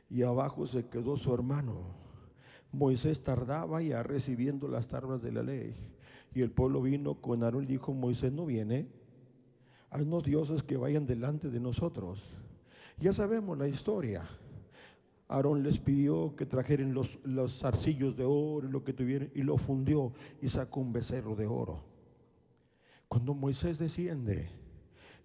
y 0.10 0.22
abajo 0.22 0.66
se 0.66 0.88
quedó 0.88 1.18
su 1.18 1.34
hermano. 1.34 1.94
Moisés 2.72 3.22
tardaba 3.22 3.82
ya 3.82 4.02
recibiendo 4.02 4.70
las 4.70 4.88
tablas 4.88 5.22
de 5.22 5.34
la 5.34 5.44
ley. 5.44 5.76
Y 6.34 6.42
el 6.42 6.52
pueblo 6.52 6.82
vino 6.82 7.16
con 7.16 7.44
Aarón 7.44 7.66
y 7.66 7.68
dijo, 7.68 7.94
Moisés 7.94 8.32
no 8.32 8.46
viene, 8.46 8.88
haznos 9.90 10.24
dioses 10.24 10.64
que 10.64 10.78
vayan 10.78 11.06
delante 11.06 11.50
de 11.50 11.60
nosotros. 11.60 12.30
Ya 12.98 13.12
sabemos 13.12 13.58
la 13.58 13.68
historia. 13.68 14.24
Aarón 15.28 15.64
les 15.64 15.80
pidió 15.80 16.36
que 16.36 16.46
trajeran 16.46 16.94
los, 16.94 17.20
los 17.24 17.60
zarcillos 17.60 18.16
de 18.16 18.24
oro 18.24 18.68
y 18.68 18.72
lo 18.72 18.84
que 18.84 18.94
tuvieran 18.94 19.30
y 19.36 19.44
lo 19.44 19.58
fundió 19.58 20.14
y 20.42 20.48
sacó 20.48 20.80
un 20.80 20.94
becerro 20.94 21.36
de 21.36 21.48
oro. 21.48 21.84
Cuando 23.08 23.34
Moisés 23.34 23.78
desciende, 23.78 24.50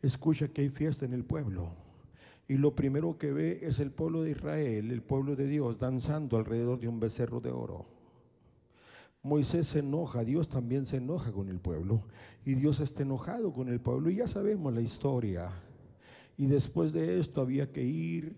escucha 0.02 0.48
que 0.48 0.62
hay 0.62 0.68
fiesta 0.70 1.04
en 1.04 1.12
el 1.12 1.24
pueblo. 1.24 1.74
Y 2.48 2.54
lo 2.54 2.74
primero 2.74 3.16
que 3.16 3.32
ve 3.32 3.60
es 3.62 3.78
el 3.78 3.92
pueblo 3.92 4.22
de 4.22 4.32
Israel, 4.32 4.90
el 4.90 5.02
pueblo 5.02 5.36
de 5.36 5.46
Dios, 5.46 5.78
danzando 5.78 6.36
alrededor 6.36 6.80
de 6.80 6.88
un 6.88 7.00
becerro 7.00 7.40
de 7.40 7.50
oro. 7.50 7.86
Moisés 9.22 9.68
se 9.68 9.78
enoja, 9.78 10.24
Dios 10.24 10.48
también 10.48 10.84
se 10.84 10.96
enoja 10.96 11.30
con 11.30 11.48
el 11.48 11.60
pueblo. 11.60 12.02
Y 12.44 12.54
Dios 12.54 12.80
está 12.80 13.02
enojado 13.02 13.52
con 13.52 13.68
el 13.68 13.80
pueblo. 13.80 14.10
Y 14.10 14.16
ya 14.16 14.26
sabemos 14.26 14.74
la 14.74 14.80
historia. 14.80 15.50
Y 16.36 16.46
después 16.46 16.92
de 16.92 17.20
esto 17.20 17.40
había 17.40 17.70
que 17.70 17.84
ir 17.84 18.34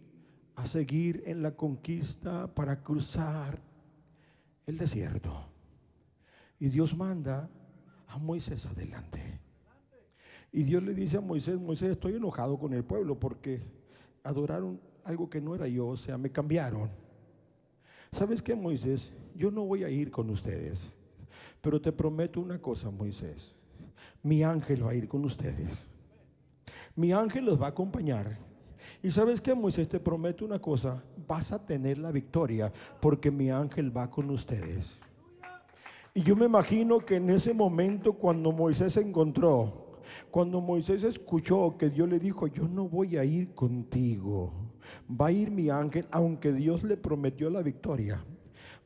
a 0.56 0.66
seguir 0.66 1.22
en 1.26 1.42
la 1.42 1.56
conquista 1.56 2.46
para 2.52 2.82
cruzar 2.82 3.60
el 4.66 4.78
desierto. 4.78 5.32
Y 6.58 6.68
Dios 6.68 6.96
manda 6.96 7.48
a 8.08 8.18
Moisés 8.18 8.66
adelante. 8.66 9.40
Y 10.52 10.62
Dios 10.62 10.82
le 10.82 10.94
dice 10.94 11.16
a 11.16 11.20
Moisés, 11.20 11.58
Moisés, 11.58 11.90
estoy 11.90 12.14
enojado 12.14 12.58
con 12.58 12.72
el 12.72 12.84
pueblo 12.84 13.18
porque 13.18 13.60
adoraron 14.22 14.80
algo 15.02 15.28
que 15.28 15.40
no 15.40 15.54
era 15.54 15.66
yo, 15.66 15.88
o 15.88 15.96
sea, 15.96 16.16
me 16.16 16.30
cambiaron. 16.30 16.88
¿Sabes 18.12 18.40
qué, 18.40 18.54
Moisés? 18.54 19.12
Yo 19.34 19.50
no 19.50 19.64
voy 19.64 19.82
a 19.82 19.90
ir 19.90 20.12
con 20.12 20.30
ustedes, 20.30 20.94
pero 21.60 21.80
te 21.80 21.90
prometo 21.90 22.40
una 22.40 22.62
cosa, 22.62 22.90
Moisés. 22.90 23.56
Mi 24.22 24.44
ángel 24.44 24.86
va 24.86 24.92
a 24.92 24.94
ir 24.94 25.08
con 25.08 25.24
ustedes. 25.24 25.88
Mi 26.94 27.12
ángel 27.12 27.44
los 27.44 27.60
va 27.60 27.66
a 27.66 27.70
acompañar 27.70 28.38
y 29.04 29.10
sabes 29.10 29.38
que 29.38 29.54
Moisés 29.54 29.86
te 29.86 30.00
prometo 30.00 30.46
una 30.46 30.58
cosa, 30.58 31.04
vas 31.28 31.52
a 31.52 31.62
tener 31.62 31.98
la 31.98 32.10
victoria 32.10 32.72
porque 33.02 33.30
mi 33.30 33.50
ángel 33.50 33.94
va 33.94 34.10
con 34.10 34.30
ustedes. 34.30 34.98
Y 36.14 36.22
yo 36.22 36.34
me 36.34 36.46
imagino 36.46 37.00
que 37.00 37.16
en 37.16 37.28
ese 37.28 37.52
momento 37.52 38.14
cuando 38.14 38.50
Moisés 38.50 38.94
se 38.94 39.02
encontró, 39.02 40.00
cuando 40.30 40.62
Moisés 40.62 41.04
escuchó 41.04 41.76
que 41.76 41.90
Dios 41.90 42.08
le 42.08 42.18
dijo, 42.18 42.46
yo 42.46 42.66
no 42.66 42.88
voy 42.88 43.18
a 43.18 43.26
ir 43.26 43.52
contigo, 43.52 44.54
va 45.10 45.26
a 45.26 45.32
ir 45.32 45.50
mi 45.50 45.68
ángel, 45.68 46.06
aunque 46.10 46.54
Dios 46.54 46.82
le 46.82 46.96
prometió 46.96 47.50
la 47.50 47.60
victoria. 47.60 48.24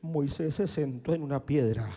Moisés 0.01 0.55
se 0.55 0.67
sentó 0.67 1.13
en 1.13 1.23
una 1.23 1.45
piedra 1.45 1.89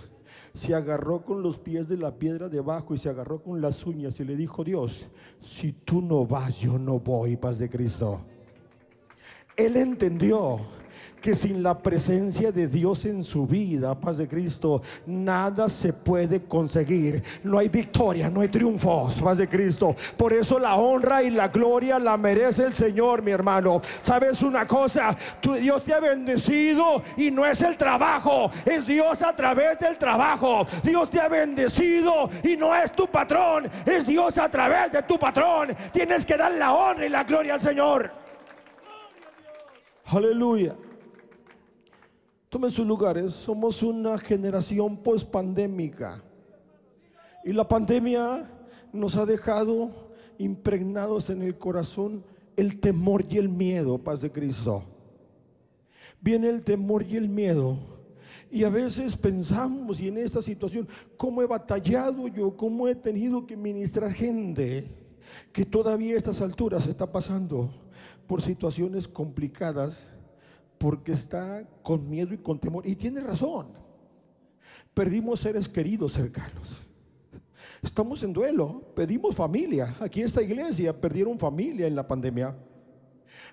se 0.54 0.74
agarró 0.74 1.24
con 1.24 1.42
los 1.42 1.58
pies 1.58 1.88
de 1.88 1.96
la 1.96 2.12
piedra 2.18 2.48
debajo 2.48 2.94
y 2.94 2.98
se 2.98 3.08
agarró 3.08 3.42
con 3.42 3.60
las 3.60 3.86
uñas 3.86 4.20
y 4.20 4.24
le 4.24 4.36
dijo, 4.36 4.64
Dios, 4.64 5.06
si 5.40 5.72
tú 5.72 6.02
no 6.02 6.26
vas, 6.26 6.60
yo 6.60 6.78
no 6.78 6.98
voy, 6.98 7.36
paz 7.36 7.58
de 7.58 7.70
Cristo. 7.70 8.20
Él 9.56 9.76
entendió 9.76 10.60
que 11.22 11.36
sin 11.36 11.62
la 11.62 11.78
presencia 11.78 12.50
de 12.50 12.66
Dios 12.66 13.04
en 13.04 13.22
su 13.22 13.46
vida, 13.46 13.94
paz 13.94 14.18
de 14.18 14.26
Cristo, 14.26 14.82
nada 15.06 15.68
se 15.68 15.92
puede 15.92 16.42
conseguir. 16.42 17.22
No 17.44 17.58
hay 17.58 17.68
victoria, 17.68 18.28
no 18.28 18.40
hay 18.40 18.48
triunfos, 18.48 19.20
paz 19.20 19.38
de 19.38 19.48
Cristo. 19.48 19.94
Por 20.16 20.32
eso 20.32 20.58
la 20.58 20.74
honra 20.74 21.22
y 21.22 21.30
la 21.30 21.48
gloria 21.48 21.98
la 22.00 22.16
merece 22.16 22.64
el 22.64 22.74
Señor, 22.74 23.22
mi 23.22 23.30
hermano. 23.30 23.80
¿Sabes 24.02 24.42
una 24.42 24.66
cosa? 24.66 25.16
Dios 25.60 25.84
te 25.84 25.94
ha 25.94 26.00
bendecido 26.00 27.02
y 27.16 27.30
no 27.30 27.46
es 27.46 27.62
el 27.62 27.76
trabajo, 27.76 28.50
es 28.66 28.84
Dios 28.84 29.22
a 29.22 29.32
través 29.32 29.78
del 29.78 29.96
trabajo. 29.96 30.66
Dios 30.82 31.08
te 31.08 31.20
ha 31.20 31.28
bendecido 31.28 32.28
y 32.42 32.56
no 32.56 32.74
es 32.74 32.90
tu 32.90 33.06
patrón, 33.06 33.70
es 33.86 34.06
Dios 34.06 34.36
a 34.38 34.48
través 34.48 34.90
de 34.90 35.02
tu 35.04 35.18
patrón. 35.18 35.68
Tienes 35.92 36.26
que 36.26 36.36
dar 36.36 36.50
la 36.52 36.72
honra 36.72 37.06
y 37.06 37.08
la 37.08 37.22
gloria 37.22 37.54
al 37.54 37.60
Señor. 37.60 38.10
Aleluya. 40.06 40.74
Tomen 42.52 42.70
sus 42.70 42.86
lugares. 42.86 43.32
Somos 43.32 43.82
una 43.82 44.18
generación 44.18 44.98
post-pandémica. 44.98 46.22
Y 47.44 47.54
la 47.54 47.66
pandemia 47.66 48.46
nos 48.92 49.16
ha 49.16 49.24
dejado 49.24 50.12
impregnados 50.36 51.30
en 51.30 51.40
el 51.40 51.56
corazón 51.56 52.22
el 52.54 52.78
temor 52.78 53.24
y 53.30 53.38
el 53.38 53.48
miedo, 53.48 53.96
paz 53.96 54.20
de 54.20 54.30
Cristo. 54.30 54.84
Viene 56.20 56.50
el 56.50 56.62
temor 56.62 57.04
y 57.04 57.16
el 57.16 57.26
miedo. 57.26 57.78
Y 58.50 58.64
a 58.64 58.68
veces 58.68 59.16
pensamos, 59.16 59.98
y 59.98 60.08
en 60.08 60.18
esta 60.18 60.42
situación, 60.42 60.86
¿cómo 61.16 61.40
he 61.40 61.46
batallado 61.46 62.28
yo? 62.28 62.54
¿Cómo 62.54 62.86
he 62.86 62.94
tenido 62.94 63.46
que 63.46 63.56
ministrar 63.56 64.12
gente 64.12 64.84
que 65.54 65.64
todavía 65.64 66.16
a 66.16 66.18
estas 66.18 66.42
alturas 66.42 66.86
está 66.86 67.10
pasando 67.10 67.70
por 68.26 68.42
situaciones 68.42 69.08
complicadas? 69.08 70.12
Porque 70.82 71.12
está 71.12 71.64
con 71.84 72.10
miedo 72.10 72.34
y 72.34 72.38
con 72.38 72.58
temor. 72.58 72.84
Y 72.84 72.96
tiene 72.96 73.20
razón. 73.20 73.68
Perdimos 74.92 75.38
seres 75.38 75.68
queridos 75.68 76.12
cercanos. 76.12 76.88
Estamos 77.80 78.20
en 78.24 78.32
duelo, 78.32 78.82
pedimos 78.92 79.36
familia. 79.36 79.94
Aquí 80.00 80.18
en 80.18 80.26
esta 80.26 80.42
iglesia 80.42 81.00
perdieron 81.00 81.38
familia 81.38 81.86
en 81.86 81.94
la 81.94 82.06
pandemia. 82.08 82.56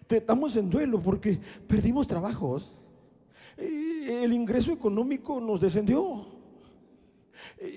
Estamos 0.09 0.55
en 0.55 0.71
duelo 0.71 0.99
porque 0.99 1.39
perdimos 1.67 2.07
trabajos. 2.07 2.75
El 3.55 4.33
ingreso 4.33 4.71
económico 4.71 5.39
nos 5.39 5.61
descendió. 5.61 6.25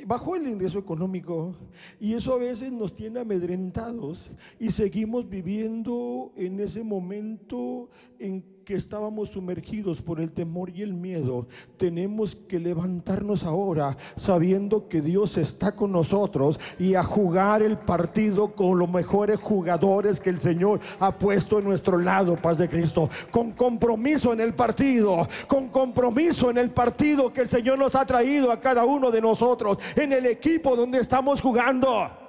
Bajó 0.06 0.34
el 0.36 0.48
ingreso 0.48 0.78
económico 0.78 1.54
y 2.00 2.14
eso 2.14 2.32
a 2.32 2.38
veces 2.38 2.72
nos 2.72 2.94
tiene 2.94 3.20
amedrentados 3.20 4.30
y 4.58 4.70
seguimos 4.70 5.28
viviendo 5.28 6.32
en 6.36 6.58
ese 6.58 6.82
momento 6.82 7.90
en 8.18 8.40
que 8.64 8.74
estábamos 8.74 9.30
sumergidos 9.30 10.02
por 10.02 10.20
el 10.20 10.30
temor 10.30 10.70
y 10.70 10.82
el 10.82 10.94
miedo, 10.94 11.46
tenemos 11.76 12.36
que 12.36 12.58
levantarnos 12.58 13.44
ahora 13.44 13.96
sabiendo 14.16 14.88
que 14.88 15.00
Dios 15.00 15.36
está 15.36 15.74
con 15.74 15.92
nosotros 15.92 16.60
y 16.78 16.94
a 16.94 17.02
jugar 17.02 17.62
el 17.62 17.78
partido 17.78 18.54
con 18.54 18.78
los 18.78 18.88
mejores 18.88 19.40
jugadores 19.40 20.20
que 20.20 20.30
el 20.30 20.38
Señor 20.38 20.80
ha 21.00 21.16
puesto 21.18 21.58
en 21.58 21.64
nuestro 21.64 21.98
lado, 21.98 22.36
paz 22.36 22.58
de 22.58 22.68
Cristo, 22.68 23.08
con 23.30 23.52
compromiso 23.52 24.32
en 24.32 24.40
el 24.40 24.54
partido, 24.54 25.26
con 25.46 25.68
compromiso 25.68 26.50
en 26.50 26.58
el 26.58 26.70
partido 26.70 27.32
que 27.32 27.42
el 27.42 27.48
Señor 27.48 27.78
nos 27.78 27.94
ha 27.94 28.06
traído 28.06 28.52
a 28.52 28.60
cada 28.60 28.84
uno 28.84 29.10
de 29.10 29.20
nosotros, 29.20 29.78
en 29.96 30.12
el 30.12 30.26
equipo 30.26 30.76
donde 30.76 31.00
estamos 31.00 31.40
jugando. 31.40 32.21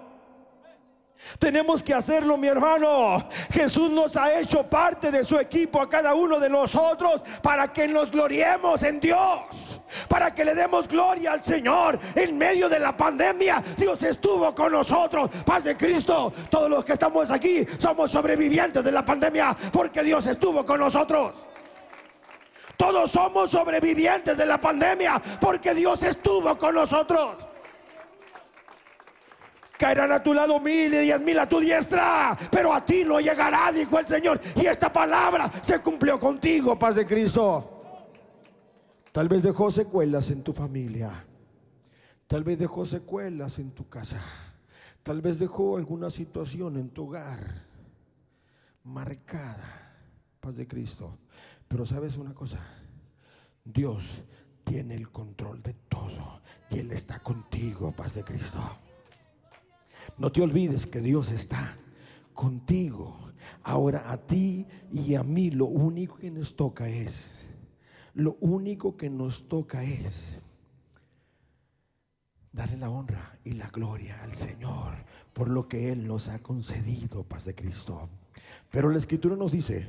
Tenemos 1.40 1.82
que 1.84 1.94
hacerlo, 1.94 2.38
mi 2.38 2.48
hermano. 2.48 3.28
Jesús 3.52 3.90
nos 3.90 4.16
ha 4.18 4.40
hecho 4.40 4.64
parte 4.64 5.12
de 5.12 5.24
su 5.24 5.38
equipo 5.38 5.82
a 5.82 5.90
cada 5.90 6.14
uno 6.14 6.40
de 6.40 6.50
nosotros 6.50 7.22
para 7.42 7.72
que 7.72 7.88
nos 7.88 8.12
gloriemos 8.12 8.84
en 8.84 9.00
Dios, 9.00 9.82
para 10.08 10.34
que 10.34 10.46
le 10.46 10.56
demos 10.56 10.88
gloria 10.88 11.34
al 11.34 11.44
Señor. 11.44 12.00
En 12.16 12.38
medio 12.38 12.70
de 12.70 12.80
la 12.80 12.96
pandemia, 12.96 13.64
Dios 13.78 14.04
estuvo 14.04 14.54
con 14.54 14.72
nosotros. 14.72 15.30
Paz 15.46 15.64
de 15.64 15.76
Cristo. 15.76 16.32
Todos 16.50 16.70
los 16.70 16.86
que 16.86 16.94
estamos 16.94 17.32
aquí 17.32 17.66
somos 17.78 18.12
sobrevivientes 18.12 18.84
de 18.84 18.92
la 18.92 19.04
pandemia 19.04 19.56
porque 19.72 20.04
Dios 20.04 20.26
estuvo 20.28 20.66
con 20.66 20.80
nosotros. 20.80 21.34
Todos 22.78 23.12
somos 23.12 23.52
sobrevivientes 23.52 24.38
de 24.38 24.46
la 24.46 24.58
pandemia 24.58 25.22
porque 25.40 25.74
Dios 25.74 26.04
estuvo 26.04 26.58
con 26.58 26.76
nosotros. 26.76 27.53
Caerán 29.84 30.14
a 30.14 30.24
tu 30.24 30.34
lado 30.34 30.62
mil 30.62 30.94
y 30.94 30.98
diez 31.00 31.20
mil 31.20 31.38
a 31.38 31.50
tu 31.50 31.60
diestra, 31.60 32.38
pero 32.50 32.74
a 32.74 32.86
ti 32.86 33.04
no 33.04 33.20
llegará, 33.20 33.70
dijo 33.70 34.00
el 34.00 34.06
Señor. 34.06 34.40
Y 34.56 34.66
esta 34.66 34.94
palabra 34.94 35.52
se 35.62 35.82
cumplió 35.82 36.18
contigo, 36.22 36.80
paz 36.80 36.96
de 36.96 37.06
Cristo. 37.06 37.70
Tal 39.12 39.28
vez 39.28 39.44
dejó 39.44 39.70
secuelas 39.72 40.30
en 40.30 40.42
tu 40.42 40.54
familia. 40.54 41.12
Tal 42.28 42.46
vez 42.46 42.60
dejó 42.60 42.86
secuelas 42.86 43.60
en 43.60 43.72
tu 43.72 43.90
casa. 43.90 44.24
Tal 45.04 45.20
vez 45.20 45.38
dejó 45.38 45.76
alguna 45.76 46.10
situación 46.10 46.78
en 46.78 46.90
tu 46.90 47.10
hogar 47.10 47.66
marcada. 48.86 49.98
Paz 50.40 50.56
de 50.56 50.66
Cristo. 50.66 51.18
Pero 51.68 51.86
sabes 51.86 52.16
una 52.16 52.34
cosa, 52.34 52.66
Dios 53.66 54.24
tiene 54.64 54.96
el 54.96 55.12
control 55.12 55.62
de 55.62 55.74
todo 55.74 56.42
y 56.70 56.80
Él 56.80 56.92
está 56.92 57.20
contigo, 57.20 57.92
paz 57.92 58.14
de 58.14 58.24
Cristo. 58.24 58.62
No 60.18 60.32
te 60.32 60.42
olvides 60.42 60.86
que 60.86 61.02
Dios 61.02 61.32
está 61.32 61.78
contigo. 62.34 63.20
Ahora 63.64 64.12
a 64.12 64.18
ti 64.18 64.68
y 64.92 65.16
a 65.16 65.24
mí 65.24 65.52
lo 65.52 65.66
único 65.66 66.16
que 66.18 66.32
nos 66.32 66.56
toca 66.56 66.88
es, 66.88 67.36
lo 68.14 68.38
único 68.40 68.96
que 68.96 69.10
nos 69.10 69.48
toca 69.48 69.84
es 69.84 70.44
darle 72.52 72.78
la 72.78 72.90
honra 72.90 73.40
y 73.44 73.54
la 73.54 73.68
gloria 73.70 74.22
al 74.24 74.34
Señor 74.34 75.06
por 75.34 75.50
lo 75.50 75.68
que 75.68 75.92
Él 75.92 76.08
nos 76.08 76.30
ha 76.30 76.40
concedido, 76.40 77.24
paz 77.24 77.46
de 77.46 77.56
Cristo. 77.56 78.10
Pero 78.70 78.90
la 78.90 79.00
escritura 79.00 79.36
nos 79.36 79.52
dice 79.52 79.88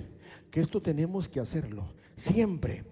que 0.51 0.61
esto 0.61 0.81
tenemos 0.81 1.29
que 1.29 1.41
hacerlo 1.41 1.93
siempre 2.17 2.85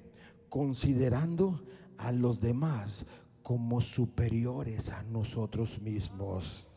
considerando 0.49 1.65
a 1.97 2.13
los 2.13 2.41
demás 2.41 3.07
como 3.43 3.81
superiores 3.81 4.91
a 4.91 5.03
nosotros 5.05 5.81
mismos. 5.81 6.69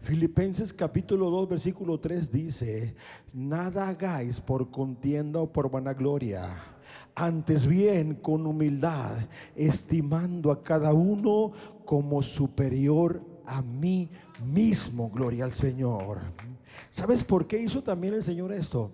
Filipenses 0.00 0.72
capítulo 0.72 1.30
2 1.30 1.48
versículo 1.48 1.98
3 1.98 2.30
dice, 2.30 2.94
nada 3.32 3.88
hagáis 3.88 4.40
por 4.40 4.70
contienda 4.70 5.40
o 5.40 5.52
por 5.52 5.70
vanagloria, 5.70 6.46
antes 7.14 7.66
bien 7.66 8.14
con 8.14 8.46
humildad, 8.46 9.10
estimando 9.56 10.52
a 10.52 10.62
cada 10.62 10.92
uno 10.92 11.52
como 11.84 12.22
superior 12.22 13.20
a 13.46 13.62
mí 13.62 14.10
mismo, 14.44 15.10
gloria 15.10 15.44
al 15.44 15.52
Señor. 15.52 16.20
¿Sabes 16.90 17.24
por 17.24 17.46
qué 17.46 17.60
hizo 17.60 17.82
también 17.82 18.14
el 18.14 18.22
Señor 18.22 18.52
esto? 18.52 18.90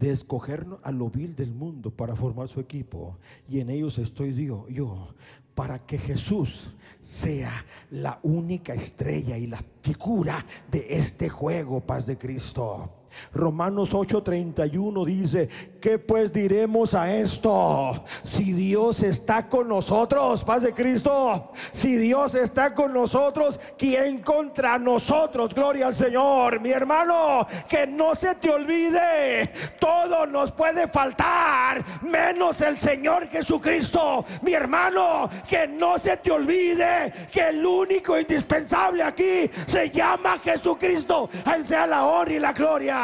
de 0.00 0.10
escoger 0.10 0.66
a 0.82 0.92
lo 0.92 1.10
vil 1.10 1.36
del 1.36 1.52
mundo 1.52 1.90
para 1.90 2.16
formar 2.16 2.48
su 2.48 2.58
equipo. 2.58 3.18
Y 3.46 3.60
en 3.60 3.68
ellos 3.68 3.98
estoy 3.98 4.34
yo, 4.70 5.14
para 5.60 5.78
que 5.80 5.98
Jesús 5.98 6.70
sea 7.02 7.52
la 7.90 8.18
única 8.22 8.72
estrella 8.72 9.36
y 9.36 9.46
la 9.46 9.62
figura 9.82 10.42
de 10.70 10.86
este 10.88 11.28
juego, 11.28 11.82
paz 11.82 12.06
de 12.06 12.16
Cristo. 12.16 12.99
Romanos 13.32 13.92
8:31 13.92 15.04
dice, 15.04 15.48
¿qué 15.80 15.98
pues 15.98 16.32
diremos 16.32 16.94
a 16.94 17.14
esto? 17.14 18.04
Si 18.22 18.52
Dios 18.52 19.02
está 19.02 19.48
con 19.48 19.68
nosotros, 19.68 20.44
paz 20.44 20.62
de 20.62 20.72
Cristo, 20.72 21.52
si 21.72 21.96
Dios 21.96 22.34
está 22.34 22.74
con 22.74 22.92
nosotros, 22.92 23.58
¿quién 23.78 24.22
contra 24.22 24.78
nosotros? 24.78 25.54
Gloria 25.54 25.86
al 25.88 25.94
Señor, 25.94 26.60
mi 26.60 26.70
hermano, 26.70 27.46
que 27.68 27.86
no 27.86 28.14
se 28.14 28.34
te 28.36 28.50
olvide, 28.50 29.52
todo 29.78 30.26
nos 30.26 30.52
puede 30.52 30.88
faltar, 30.88 31.82
menos 32.02 32.60
el 32.60 32.76
Señor 32.76 33.28
Jesucristo, 33.28 34.24
mi 34.42 34.52
hermano, 34.52 35.28
que 35.48 35.66
no 35.66 35.98
se 35.98 36.16
te 36.18 36.30
olvide 36.30 37.12
que 37.30 37.48
el 37.48 37.64
único 37.64 38.18
indispensable 38.18 39.02
aquí 39.02 39.50
se 39.66 39.90
llama 39.90 40.38
Jesucristo, 40.38 41.28
Él 41.54 41.64
sea 41.64 41.86
la 41.86 42.06
honra 42.06 42.32
y 42.32 42.38
la 42.38 42.52
gloria. 42.52 42.99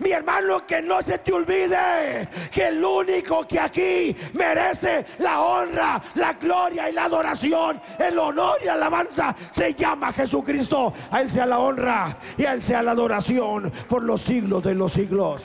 Mi 0.00 0.10
hermano, 0.10 0.60
que 0.66 0.82
no 0.82 1.00
se 1.02 1.18
te 1.18 1.32
olvide 1.32 2.28
que 2.52 2.68
el 2.68 2.84
único 2.84 3.46
que 3.46 3.60
aquí 3.60 4.14
merece 4.34 5.06
la 5.18 5.40
honra, 5.40 6.02
la 6.16 6.32
gloria 6.32 6.90
y 6.90 6.92
la 6.92 7.04
adoración, 7.04 7.80
el 7.98 8.18
honor 8.18 8.58
y 8.64 8.68
alabanza, 8.68 9.34
se 9.52 9.72
llama 9.74 10.12
Jesucristo. 10.12 10.92
A 11.10 11.20
Él 11.20 11.30
sea 11.30 11.46
la 11.46 11.60
honra 11.60 12.18
y 12.36 12.44
a 12.44 12.54
Él 12.54 12.62
sea 12.62 12.82
la 12.82 12.90
adoración 12.90 13.70
por 13.88 14.02
los 14.02 14.20
siglos 14.20 14.64
de 14.64 14.74
los 14.74 14.92
siglos. 14.92 15.44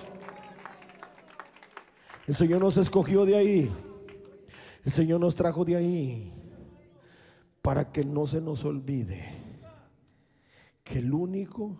El 2.27 2.35
Señor 2.35 2.61
nos 2.61 2.77
escogió 2.77 3.25
de 3.25 3.35
ahí. 3.35 3.71
El 4.83 4.91
Señor 4.91 5.19
nos 5.19 5.35
trajo 5.35 5.63
de 5.65 5.75
ahí 5.75 6.33
para 7.61 7.91
que 7.91 8.03
no 8.03 8.25
se 8.25 8.41
nos 8.41 8.65
olvide 8.65 9.27
que 10.83 10.99
el 10.99 11.13
único 11.13 11.77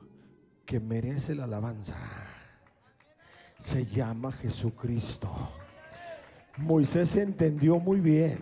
que 0.66 0.80
merece 0.80 1.34
la 1.34 1.46
alabanza 1.46 1.96
se 3.60 3.86
llama 3.86 4.32
Jesucristo. 4.32 5.30
Moisés 6.58 7.16
entendió 7.18 7.78
muy 7.80 8.00
bien. 8.00 8.40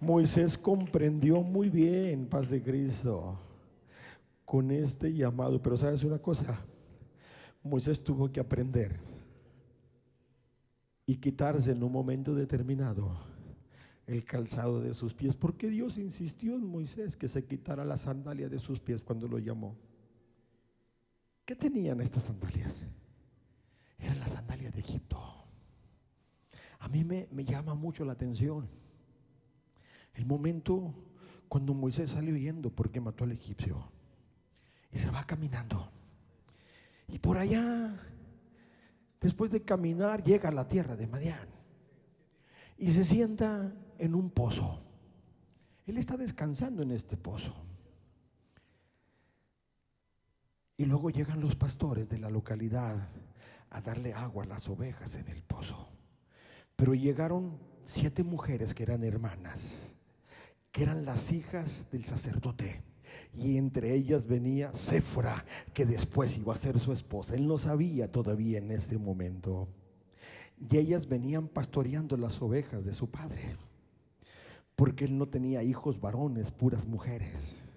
Moisés 0.00 0.56
comprendió 0.56 1.42
muy 1.42 1.68
bien, 1.68 2.26
paz 2.26 2.48
de 2.48 2.62
Cristo, 2.62 3.38
con 4.44 4.70
este 4.70 5.12
llamado. 5.12 5.60
Pero 5.60 5.76
sabes 5.76 6.04
una 6.04 6.18
cosa, 6.18 6.64
Moisés 7.62 8.02
tuvo 8.02 8.30
que 8.30 8.40
aprender 8.40 8.98
y 11.06 11.16
quitarse 11.16 11.72
en 11.72 11.82
un 11.82 11.92
momento 11.92 12.34
determinado 12.34 13.16
el 14.06 14.24
calzado 14.24 14.80
de 14.80 14.94
sus 14.94 15.12
pies. 15.12 15.34
Porque 15.34 15.68
Dios 15.68 15.98
insistió 15.98 16.54
en 16.54 16.66
Moisés 16.66 17.16
que 17.16 17.28
se 17.28 17.44
quitara 17.44 17.84
la 17.84 17.96
sandalia 17.96 18.48
de 18.48 18.58
sus 18.58 18.78
pies 18.78 19.02
cuando 19.02 19.26
lo 19.26 19.38
llamó. 19.38 19.76
¿Qué 21.44 21.56
tenían 21.56 22.00
estas 22.00 22.24
sandalias? 22.24 22.86
Eran 24.04 24.20
las 24.20 24.32
sandalias 24.32 24.72
de 24.72 24.80
Egipto. 24.80 25.18
A 26.80 26.88
mí 26.88 27.04
me, 27.04 27.28
me 27.30 27.44
llama 27.44 27.74
mucho 27.74 28.04
la 28.04 28.12
atención 28.12 28.68
el 30.14 30.26
momento 30.26 30.94
cuando 31.48 31.74
Moisés 31.74 32.10
sale 32.10 32.32
huyendo 32.32 32.70
porque 32.70 33.00
mató 33.00 33.24
al 33.24 33.32
egipcio 33.32 33.90
y 34.92 34.98
se 34.98 35.10
va 35.10 35.24
caminando. 35.24 35.90
Y 37.08 37.18
por 37.18 37.36
allá, 37.36 38.00
después 39.20 39.50
de 39.50 39.62
caminar, 39.62 40.22
llega 40.22 40.48
a 40.48 40.52
la 40.52 40.66
tierra 40.66 40.96
de 40.96 41.06
Madián 41.06 41.48
y 42.78 42.90
se 42.90 43.04
sienta 43.04 43.72
en 43.98 44.14
un 44.14 44.30
pozo. 44.30 44.82
Él 45.86 45.98
está 45.98 46.16
descansando 46.16 46.82
en 46.82 46.92
este 46.92 47.16
pozo. 47.16 47.54
Y 50.76 50.86
luego 50.86 51.10
llegan 51.10 51.40
los 51.40 51.54
pastores 51.54 52.08
de 52.08 52.18
la 52.18 52.30
localidad 52.30 53.08
a 53.74 53.80
darle 53.80 54.14
agua 54.14 54.44
a 54.44 54.46
las 54.46 54.68
ovejas 54.68 55.16
en 55.16 55.28
el 55.28 55.42
pozo. 55.42 55.88
Pero 56.76 56.94
llegaron 56.94 57.58
siete 57.82 58.22
mujeres 58.22 58.72
que 58.72 58.84
eran 58.84 59.02
hermanas, 59.02 59.94
que 60.70 60.84
eran 60.84 61.04
las 61.04 61.32
hijas 61.32 61.88
del 61.90 62.04
sacerdote. 62.04 62.82
Y 63.34 63.56
entre 63.56 63.92
ellas 63.92 64.26
venía 64.26 64.72
Séfora, 64.74 65.44
que 65.72 65.86
después 65.86 66.38
iba 66.38 66.54
a 66.54 66.56
ser 66.56 66.78
su 66.78 66.92
esposa. 66.92 67.34
Él 67.34 67.48
no 67.48 67.58
sabía 67.58 68.10
todavía 68.10 68.58
en 68.58 68.70
ese 68.70 68.96
momento. 68.96 69.68
Y 70.70 70.76
ellas 70.76 71.08
venían 71.08 71.48
pastoreando 71.48 72.16
las 72.16 72.40
ovejas 72.40 72.84
de 72.84 72.94
su 72.94 73.10
padre, 73.10 73.56
porque 74.76 75.04
él 75.04 75.18
no 75.18 75.26
tenía 75.26 75.64
hijos 75.64 76.00
varones, 76.00 76.52
puras 76.52 76.86
mujeres. 76.86 77.72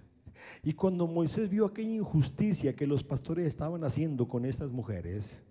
Y 0.63 0.73
cuando 0.73 1.07
Moisés 1.07 1.49
vio 1.49 1.65
aquella 1.65 1.95
injusticia 1.95 2.75
que 2.75 2.85
los 2.85 3.03
pastores 3.03 3.47
estaban 3.47 3.83
haciendo 3.83 4.27
con 4.27 4.45
estas 4.45 4.71
mujeres, 4.71 5.43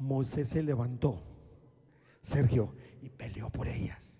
Moisés 0.00 0.48
se 0.48 0.62
levantó, 0.62 1.22
Sergio, 2.22 2.74
y 3.02 3.10
peleó 3.10 3.50
por 3.50 3.68
ellas. 3.68 4.16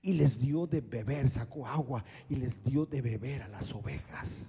Y 0.00 0.14
les 0.14 0.40
dio 0.40 0.66
de 0.66 0.80
beber, 0.80 1.28
sacó 1.28 1.66
agua 1.66 2.04
y 2.28 2.36
les 2.36 2.64
dio 2.64 2.86
de 2.86 3.02
beber 3.02 3.42
a 3.42 3.48
las 3.48 3.72
ovejas 3.74 4.48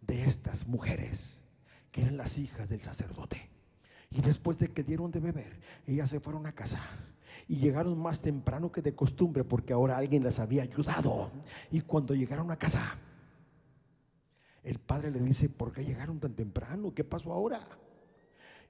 de 0.00 0.24
estas 0.24 0.66
mujeres, 0.66 1.44
que 1.92 2.00
eran 2.00 2.16
las 2.16 2.38
hijas 2.38 2.68
del 2.68 2.80
sacerdote. 2.80 3.50
Y 4.10 4.22
después 4.22 4.58
de 4.58 4.68
que 4.72 4.82
dieron 4.82 5.10
de 5.10 5.20
beber, 5.20 5.60
ellas 5.86 6.10
se 6.10 6.18
fueron 6.18 6.46
a 6.46 6.52
casa. 6.52 6.80
Y 7.46 7.56
llegaron 7.56 7.98
más 7.98 8.22
temprano 8.22 8.72
que 8.72 8.82
de 8.82 8.94
costumbre 8.94 9.44
porque 9.44 9.72
ahora 9.74 9.98
alguien 9.98 10.24
las 10.24 10.38
había 10.38 10.62
ayudado. 10.62 11.30
Y 11.70 11.82
cuando 11.82 12.14
llegaron 12.14 12.50
a 12.50 12.56
casa, 12.56 12.98
el 14.62 14.78
padre 14.78 15.10
le 15.10 15.20
dice, 15.20 15.48
¿por 15.48 15.72
qué 15.72 15.84
llegaron 15.84 16.18
tan 16.18 16.34
temprano? 16.34 16.94
¿Qué 16.94 17.04
pasó 17.04 17.32
ahora? 17.32 17.66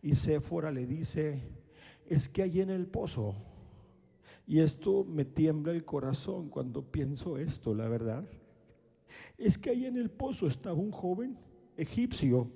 Y 0.02 0.14
Séfora 0.14 0.70
le 0.70 0.86
dice, 0.86 1.42
es 2.06 2.28
que 2.28 2.42
hay 2.42 2.60
en 2.60 2.70
el 2.70 2.86
pozo, 2.86 3.34
y 4.46 4.60
esto 4.60 5.04
me 5.04 5.24
tiembla 5.24 5.72
el 5.72 5.84
corazón 5.84 6.48
cuando 6.48 6.82
pienso 6.82 7.36
esto, 7.36 7.74
la 7.74 7.88
verdad, 7.88 8.24
es 9.36 9.58
que 9.58 9.70
ahí 9.70 9.86
en 9.86 9.96
el 9.96 10.10
pozo 10.10 10.46
estaba 10.46 10.76
un 10.76 10.90
joven 10.90 11.38
egipcio 11.76 12.50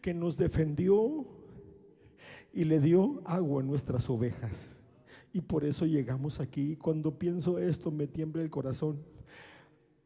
que 0.00 0.12
nos 0.14 0.36
defendió 0.36 1.26
y 2.52 2.64
le 2.64 2.80
dio 2.80 3.22
agua 3.24 3.62
a 3.62 3.64
nuestras 3.64 4.08
ovejas. 4.10 4.76
Y 5.32 5.40
por 5.40 5.64
eso 5.64 5.86
llegamos 5.86 6.40
aquí. 6.40 6.76
Cuando 6.76 7.18
pienso 7.18 7.58
esto 7.58 7.90
me 7.90 8.06
tiembla 8.06 8.42
el 8.42 8.50
corazón. 8.50 8.98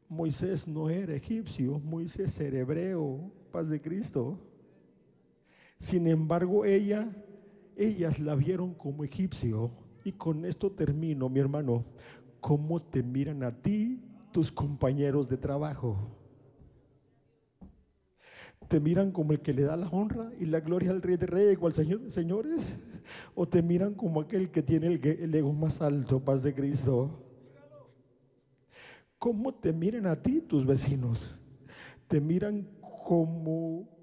Moisés 0.09 0.69
no 0.69 0.91
era 0.91 1.15
egipcio, 1.15 1.81
Moisés 1.81 2.39
era 2.41 2.59
hebreo, 2.59 3.33
paz 3.51 3.69
de 3.69 3.81
Cristo. 3.81 4.39
Sin 5.85 6.07
embargo, 6.07 6.65
ella, 6.65 7.15
ellas 7.77 8.19
la 8.19 8.35
vieron 8.35 8.73
como 8.73 9.05
egipcio. 9.05 9.71
Y 10.03 10.13
con 10.13 10.47
esto 10.47 10.73
termino, 10.73 11.29
mi 11.29 11.41
hermano. 11.41 11.85
¿Cómo 12.41 12.81
te 12.81 13.03
miran 13.03 13.43
a 13.43 13.55
ti 13.55 14.03
tus 14.33 14.51
compañeros 14.51 15.29
de 15.29 15.37
trabajo? 15.37 16.17
¿Te 18.67 18.81
miran 18.81 19.13
como 19.13 19.33
el 19.33 19.41
que 19.41 19.53
le 19.53 19.65
da 19.65 19.77
la 19.77 19.89
honra 19.89 20.33
y 20.41 20.47
la 20.47 20.61
gloria 20.61 20.91
al 20.91 21.03
Rey 21.03 21.19
de 21.19 21.27
Reyes 21.27 21.59
o 21.61 21.67
al 21.67 21.75
Señor 21.75 22.01
de 22.01 22.11
Señores? 22.11 22.79
¿O 23.35 23.47
te 23.47 23.63
miran 23.63 23.93
como 23.93 24.23
aquel 24.23 24.51
que 24.51 24.63
tiene 24.63 24.87
el, 24.87 25.07
el 25.07 25.35
ego 25.35 25.53
más 25.53 25.83
alto, 25.83 26.19
paz 26.19 26.43
de 26.43 26.55
Cristo? 26.55 27.11
¿Cómo 29.19 29.53
te 29.53 29.71
miran 29.71 30.07
a 30.07 30.17
ti 30.17 30.41
tus 30.41 30.65
vecinos? 30.65 31.43
¿Te 32.09 32.23
miran 32.23 32.67
como 33.07 33.94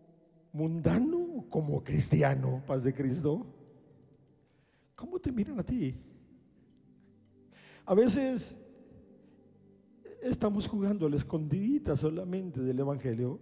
mundano 0.53 1.45
como 1.49 1.83
cristiano, 1.83 2.61
paz 2.65 2.83
de 2.83 2.93
Cristo? 2.93 3.45
¿Cómo 4.95 5.19
te 5.19 5.31
miran 5.31 5.59
a 5.59 5.63
ti? 5.63 5.95
A 7.85 7.95
veces 7.95 8.57
estamos 10.21 10.67
jugando 10.67 11.05
a 11.05 11.09
la 11.09 11.15
escondidita 11.15 11.95
solamente 11.95 12.61
del 12.61 12.79
Evangelio. 12.79 13.39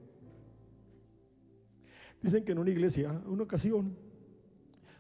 Dicen 2.21 2.43
que 2.43 2.51
en 2.51 2.59
una 2.59 2.69
iglesia, 2.69 3.21
una 3.25 3.43
ocasión, 3.43 3.95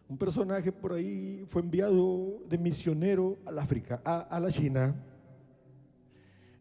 un 0.07 0.17
personaje 0.17 0.71
por 0.71 0.93
ahí 0.93 1.43
fue 1.47 1.61
enviado 1.61 2.41
de 2.49 2.57
misionero 2.57 3.37
al 3.45 3.59
África, 3.59 4.01
a, 4.03 4.21
a 4.21 4.39
la 4.39 4.51
China. 4.51 4.95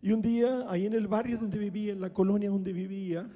Y 0.01 0.13
un 0.13 0.23
día, 0.23 0.65
ahí 0.69 0.87
en 0.87 0.93
el 0.93 1.09
barrio 1.09 1.39
donde 1.39 1.59
vivía, 1.59 1.93
en 1.93 2.01
la 2.01 2.13
colonia 2.13 2.51
donde 2.51 2.73
vivía, 2.73 3.29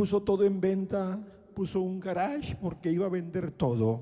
puso 0.00 0.22
todo 0.22 0.44
en 0.44 0.62
venta, 0.62 1.22
puso 1.52 1.82
un 1.82 2.00
garage 2.00 2.56
porque 2.56 2.90
iba 2.90 3.04
a 3.04 3.10
vender 3.10 3.50
todo. 3.50 4.00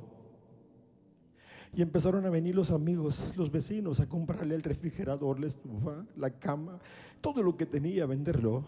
Y 1.74 1.82
empezaron 1.82 2.24
a 2.24 2.30
venir 2.30 2.54
los 2.54 2.70
amigos, 2.70 3.32
los 3.36 3.50
vecinos, 3.50 3.98
a 3.98 4.08
comprarle 4.08 4.54
el 4.54 4.62
refrigerador, 4.62 5.40
la 5.40 5.48
estufa, 5.48 6.06
la 6.16 6.30
cama, 6.38 6.78
todo 7.20 7.42
lo 7.42 7.56
que 7.56 7.66
tenía, 7.66 8.04
a 8.04 8.06
venderlo. 8.06 8.64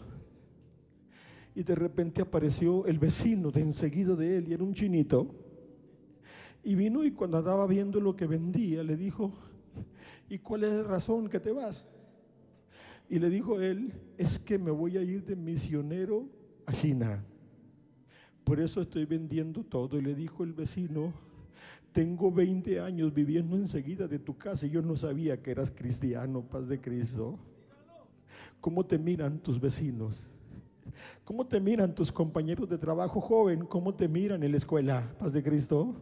Y 1.54 1.62
de 1.62 1.76
repente 1.76 2.20
apareció 2.20 2.84
el 2.86 2.98
vecino 2.98 3.52
de 3.52 3.60
enseguida 3.60 4.16
de 4.16 4.38
él, 4.38 4.48
y 4.48 4.54
era 4.54 4.64
un 4.64 4.74
chinito. 4.74 5.32
Y 6.64 6.74
vino 6.74 7.04
y 7.04 7.12
cuando 7.12 7.38
andaba 7.38 7.68
viendo 7.68 8.00
lo 8.00 8.16
que 8.16 8.26
vendía, 8.26 8.82
le 8.82 8.96
dijo, 8.96 9.32
¿y 10.28 10.38
cuál 10.38 10.64
es 10.64 10.72
la 10.72 10.82
razón 10.82 11.28
que 11.28 11.38
te 11.38 11.52
vas? 11.52 11.84
Y 13.08 13.20
le 13.20 13.30
dijo 13.30 13.60
él, 13.60 13.92
es 14.18 14.36
que 14.40 14.58
me 14.58 14.72
voy 14.72 14.96
a 14.96 15.02
ir 15.02 15.24
de 15.24 15.36
misionero 15.36 16.39
a 16.70 16.72
China. 16.72 17.24
Por 18.44 18.60
eso 18.60 18.80
estoy 18.80 19.04
vendiendo 19.04 19.62
todo. 19.64 19.98
Y 19.98 20.02
le 20.02 20.14
dijo 20.14 20.44
el 20.44 20.52
vecino, 20.52 21.12
tengo 21.92 22.30
20 22.30 22.80
años 22.80 23.12
viviendo 23.12 23.56
enseguida 23.56 24.06
de 24.06 24.18
tu 24.18 24.38
casa 24.38 24.66
y 24.66 24.70
yo 24.70 24.82
no 24.82 24.96
sabía 24.96 25.42
que 25.42 25.50
eras 25.50 25.70
cristiano, 25.70 26.42
paz 26.42 26.68
de 26.68 26.80
Cristo. 26.80 27.38
¿Cómo 28.60 28.84
te 28.84 28.98
miran 28.98 29.38
tus 29.40 29.60
vecinos? 29.60 30.30
¿Cómo 31.24 31.46
te 31.46 31.60
miran 31.60 31.94
tus 31.94 32.12
compañeros 32.12 32.68
de 32.68 32.78
trabajo 32.78 33.20
joven? 33.20 33.66
¿Cómo 33.66 33.94
te 33.94 34.08
miran 34.08 34.42
en 34.42 34.50
la 34.52 34.56
escuela, 34.56 35.14
paz 35.18 35.32
de 35.32 35.42
Cristo? 35.42 35.94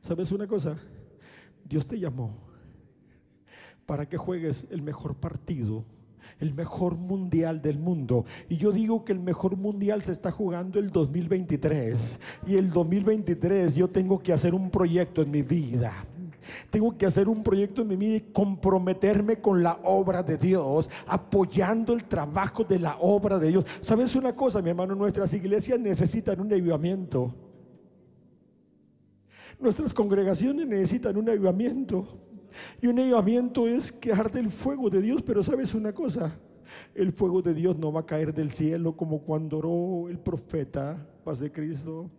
¿Sabes 0.00 0.32
una 0.32 0.46
cosa? 0.46 0.78
Dios 1.64 1.86
te 1.86 1.98
llamó 1.98 2.36
para 3.86 4.08
que 4.08 4.16
juegues 4.16 4.66
el 4.70 4.82
mejor 4.82 5.16
partido, 5.16 5.84
el 6.42 6.54
mejor 6.54 6.96
mundial 6.96 7.62
del 7.62 7.78
mundo. 7.78 8.24
Y 8.48 8.56
yo 8.56 8.72
digo 8.72 9.04
que 9.04 9.12
el 9.12 9.20
mejor 9.20 9.56
mundial 9.56 10.02
se 10.02 10.10
está 10.10 10.32
jugando 10.32 10.80
el 10.80 10.90
2023. 10.90 12.18
Y 12.48 12.56
el 12.56 12.70
2023 12.70 13.76
yo 13.76 13.86
tengo 13.86 14.18
que 14.18 14.32
hacer 14.32 14.52
un 14.52 14.68
proyecto 14.68 15.22
en 15.22 15.30
mi 15.30 15.42
vida. 15.42 15.92
Tengo 16.70 16.98
que 16.98 17.06
hacer 17.06 17.28
un 17.28 17.44
proyecto 17.44 17.82
en 17.82 17.88
mi 17.88 17.96
vida 17.96 18.16
y 18.16 18.32
comprometerme 18.32 19.40
con 19.40 19.62
la 19.62 19.78
obra 19.84 20.24
de 20.24 20.36
Dios, 20.36 20.90
apoyando 21.06 21.92
el 21.92 22.04
trabajo 22.04 22.64
de 22.64 22.80
la 22.80 22.96
obra 22.98 23.38
de 23.38 23.48
Dios. 23.50 23.64
¿Sabes 23.80 24.16
una 24.16 24.34
cosa, 24.34 24.60
mi 24.60 24.70
hermano? 24.70 24.96
Nuestras 24.96 25.32
iglesias 25.34 25.78
necesitan 25.78 26.40
un 26.40 26.52
avivamiento. 26.52 27.32
Nuestras 29.60 29.94
congregaciones 29.94 30.66
necesitan 30.66 31.16
un 31.16 31.30
avivamiento. 31.30 32.31
Y 32.80 32.86
un 32.86 32.98
avivamiento 32.98 33.66
es 33.66 33.92
que 33.92 34.12
arde 34.12 34.40
el 34.40 34.50
fuego 34.50 34.90
de 34.90 35.00
Dios, 35.00 35.22
pero 35.22 35.42
sabes 35.42 35.74
una 35.74 35.92
cosa, 35.92 36.36
el 36.94 37.12
fuego 37.12 37.42
de 37.42 37.54
Dios 37.54 37.78
no 37.78 37.92
va 37.92 38.00
a 38.00 38.06
caer 38.06 38.32
del 38.32 38.50
cielo 38.50 38.96
como 38.96 39.20
cuando 39.20 39.58
oró 39.58 40.08
el 40.08 40.18
profeta, 40.18 41.06
paz 41.24 41.40
de 41.40 41.50
Cristo. 41.50 42.10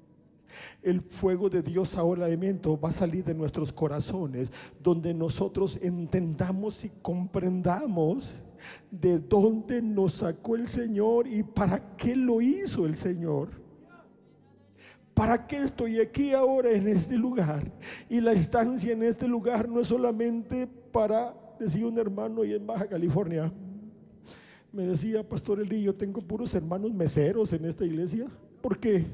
El 0.83 1.01
fuego 1.01 1.49
de 1.49 1.63
Dios 1.63 1.95
ahora 1.97 2.27
va 2.27 2.89
a 2.89 2.91
salir 2.91 3.23
de 3.23 3.33
nuestros 3.33 3.73
corazones, 3.73 4.51
donde 4.81 5.13
nosotros 5.13 5.79
entendamos 5.81 6.85
y 6.85 6.91
comprendamos 7.01 8.43
de 8.91 9.17
dónde 9.17 9.81
nos 9.81 10.15
sacó 10.15 10.55
el 10.55 10.67
Señor 10.67 11.27
y 11.27 11.41
para 11.41 11.95
qué 11.95 12.15
lo 12.15 12.39
hizo 12.39 12.85
el 12.85 12.95
Señor. 12.95 13.62
¿Para 15.13 15.45
qué 15.45 15.57
estoy 15.57 15.99
aquí 15.99 16.33
ahora 16.33 16.71
en 16.71 16.87
este 16.87 17.15
lugar? 17.15 17.71
Y 18.09 18.19
la 18.19 18.31
estancia 18.31 18.93
en 18.93 19.03
este 19.03 19.27
lugar 19.27 19.69
no 19.69 19.79
es 19.79 19.87
solamente 19.87 20.67
para, 20.91 21.35
decía 21.59 21.85
un 21.85 21.97
hermano 21.99 22.43
y 22.43 22.53
en 22.53 22.65
Baja 22.65 22.87
California, 22.87 23.51
me 24.71 24.87
decía, 24.87 25.27
Pastor 25.27 25.59
Eli, 25.59 25.83
yo 25.83 25.93
tengo 25.93 26.19
puros 26.19 26.55
hermanos 26.55 26.91
meseros 26.91 27.53
en 27.53 27.65
esta 27.65 27.85
iglesia. 27.85 28.25
¿Por 28.59 28.79
qué? 28.79 29.05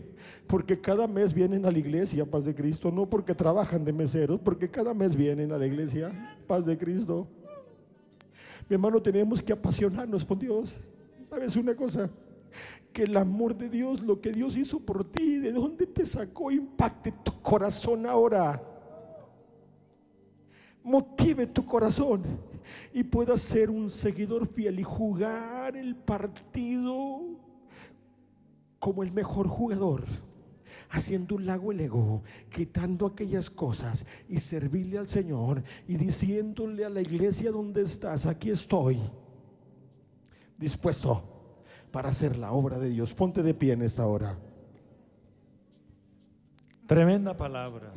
Porque 0.47 0.79
cada 0.79 1.05
mes 1.05 1.33
vienen 1.33 1.65
a 1.65 1.71
la 1.71 1.79
iglesia, 1.79 2.25
paz 2.25 2.45
de 2.45 2.55
Cristo, 2.55 2.91
no 2.91 3.09
porque 3.09 3.35
trabajan 3.35 3.83
de 3.83 3.91
meseros, 3.91 4.39
porque 4.39 4.69
cada 4.69 4.93
mes 4.93 5.17
vienen 5.17 5.51
a 5.51 5.57
la 5.57 5.65
iglesia, 5.65 6.37
paz 6.47 6.65
de 6.65 6.77
Cristo. 6.77 7.27
Mi 8.69 8.75
hermano, 8.75 9.01
tenemos 9.01 9.43
que 9.43 9.51
apasionarnos 9.51 10.23
por 10.23 10.39
Dios. 10.39 10.75
¿Sabes 11.23 11.57
una 11.57 11.75
cosa? 11.75 12.09
Que 12.93 13.03
el 13.03 13.15
amor 13.17 13.55
de 13.55 13.69
Dios, 13.69 14.01
lo 14.01 14.19
que 14.19 14.31
Dios 14.31 14.57
hizo 14.57 14.79
por 14.79 15.03
ti, 15.11 15.37
de 15.37 15.51
dónde 15.51 15.85
te 15.87 16.05
sacó, 16.05 16.51
impacte 16.51 17.11
tu 17.23 17.41
corazón 17.41 18.05
ahora. 18.05 18.61
Motive 20.83 21.47
tu 21.47 21.65
corazón 21.65 22.23
y 22.93 23.03
puedas 23.03 23.41
ser 23.41 23.69
un 23.69 23.89
seguidor 23.89 24.47
fiel 24.47 24.79
y 24.79 24.83
jugar 24.83 25.75
el 25.75 25.95
partido 25.95 27.21
como 28.79 29.03
el 29.03 29.11
mejor 29.11 29.47
jugador 29.47 30.05
haciendo 30.89 31.35
un 31.35 31.45
lago 31.45 31.71
el 31.71 31.81
ego, 31.81 32.23
quitando 32.51 33.05
aquellas 33.05 33.49
cosas 33.49 34.05
y 34.27 34.39
servirle 34.39 34.97
al 34.97 35.07
Señor 35.07 35.63
y 35.87 35.97
diciéndole 35.97 36.83
a 36.83 36.89
la 36.89 37.01
iglesia 37.01 37.51
donde 37.51 37.83
estás, 37.83 38.25
aquí 38.25 38.49
estoy, 38.49 38.99
dispuesto 40.57 41.28
para 41.91 42.09
hacer 42.09 42.37
la 42.37 42.51
obra 42.51 42.79
de 42.79 42.89
Dios. 42.89 43.13
Ponte 43.13 43.43
de 43.43 43.53
pie 43.53 43.73
en 43.73 43.81
esta 43.81 44.05
hora. 44.05 44.37
Tremenda 46.85 47.35
palabra. 47.35 47.93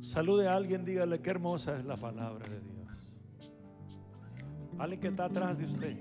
Salude 0.00 0.48
a 0.48 0.54
alguien, 0.54 0.84
dígale 0.84 1.20
qué 1.20 1.30
hermosa 1.30 1.78
es 1.78 1.84
la 1.84 1.96
palabra 1.96 2.46
de 2.48 2.60
Dios. 2.60 2.74
Alguien 4.78 5.00
que 5.00 5.08
está 5.08 5.24
atrás 5.24 5.58
de 5.58 5.64
usted. 5.64 5.96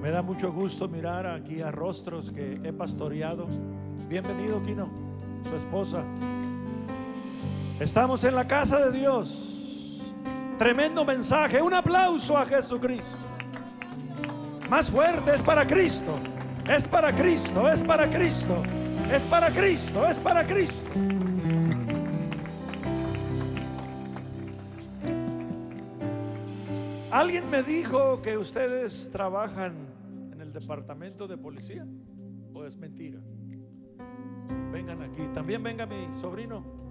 Me 0.00 0.10
da 0.10 0.22
mucho 0.22 0.52
gusto 0.52 0.88
mirar 0.88 1.26
aquí 1.26 1.60
a 1.60 1.72
rostros 1.72 2.30
que 2.30 2.52
he 2.62 2.72
pastoreado. 2.72 3.48
Bienvenido, 4.08 4.62
Kino, 4.62 4.88
su 5.42 5.56
esposa. 5.56 6.04
Estamos 7.80 8.22
en 8.22 8.34
la 8.34 8.46
casa 8.46 8.78
de 8.78 8.96
Dios. 8.96 9.55
Tremendo 10.58 11.04
mensaje. 11.04 11.60
Un 11.60 11.74
aplauso 11.74 12.36
a 12.36 12.46
Jesucristo. 12.46 13.04
Más 14.70 14.90
fuerte 14.90 15.34
es 15.34 15.42
para 15.42 15.66
Cristo. 15.66 16.18
Es 16.68 16.88
para 16.88 17.14
Cristo, 17.14 17.68
es 17.68 17.82
para 17.82 18.10
Cristo. 18.10 18.62
Es 19.12 19.24
para 19.24 19.50
Cristo, 19.50 20.06
es 20.06 20.18
para 20.18 20.44
Cristo. 20.44 20.90
Alguien 27.10 27.48
me 27.48 27.62
dijo 27.62 28.20
que 28.20 28.36
ustedes 28.36 29.10
trabajan 29.12 29.72
en 30.32 30.40
el 30.40 30.52
departamento 30.52 31.28
de 31.28 31.38
policía. 31.38 31.86
¿O 32.52 32.64
es 32.64 32.76
mentira? 32.76 33.20
Vengan 34.72 35.02
aquí. 35.02 35.22
También 35.32 35.62
venga 35.62 35.86
mi 35.86 36.12
sobrino. 36.12 36.85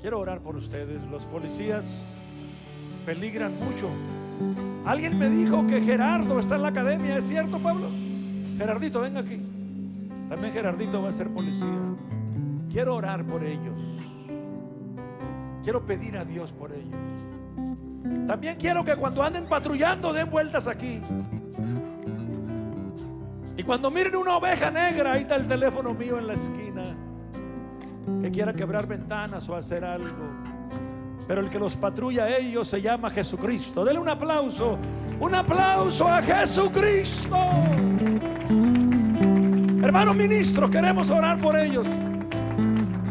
Quiero 0.00 0.20
orar 0.20 0.40
por 0.40 0.56
ustedes. 0.56 1.02
Los 1.10 1.24
policías 1.26 1.94
peligran 3.04 3.54
mucho. 3.58 3.88
Alguien 4.84 5.18
me 5.18 5.30
dijo 5.30 5.66
que 5.66 5.80
Gerardo 5.80 6.38
está 6.38 6.56
en 6.56 6.62
la 6.62 6.68
academia. 6.68 7.16
¿Es 7.16 7.24
cierto, 7.24 7.58
Pablo? 7.58 7.88
Gerardito, 8.58 9.00
venga 9.00 9.20
aquí. 9.20 9.40
También 10.28 10.52
Gerardito 10.52 11.02
va 11.02 11.08
a 11.08 11.12
ser 11.12 11.28
policía. 11.28 11.80
Quiero 12.70 12.94
orar 12.94 13.24
por 13.24 13.42
ellos. 13.42 13.80
Quiero 15.62 15.84
pedir 15.84 16.16
a 16.16 16.24
Dios 16.24 16.52
por 16.52 16.72
ellos. 16.72 18.26
También 18.26 18.56
quiero 18.58 18.84
que 18.84 18.94
cuando 18.94 19.22
anden 19.22 19.46
patrullando 19.46 20.12
den 20.12 20.30
vueltas 20.30 20.68
aquí. 20.68 21.00
Y 23.56 23.62
cuando 23.62 23.90
miren 23.90 24.14
una 24.16 24.36
oveja 24.36 24.70
negra, 24.70 25.12
ahí 25.12 25.22
está 25.22 25.36
el 25.36 25.46
teléfono 25.46 25.94
mío 25.94 26.18
en 26.18 26.26
la 26.26 26.34
esquina 26.34 27.05
que 28.22 28.30
quiera 28.30 28.52
quebrar 28.52 28.86
ventanas 28.86 29.48
o 29.48 29.56
hacer 29.56 29.84
algo. 29.84 30.30
Pero 31.26 31.40
el 31.40 31.50
que 31.50 31.58
los 31.58 31.76
patrulla 31.76 32.24
a 32.24 32.36
ellos 32.36 32.68
se 32.68 32.80
llama 32.80 33.10
Jesucristo. 33.10 33.84
Dele 33.84 33.98
un 33.98 34.08
aplauso. 34.08 34.78
Un 35.18 35.34
aplauso 35.34 36.06
a 36.06 36.22
Jesucristo. 36.22 37.36
Hermano 39.82 40.14
ministro, 40.14 40.70
queremos 40.70 41.10
orar 41.10 41.40
por 41.40 41.58
ellos. 41.58 41.86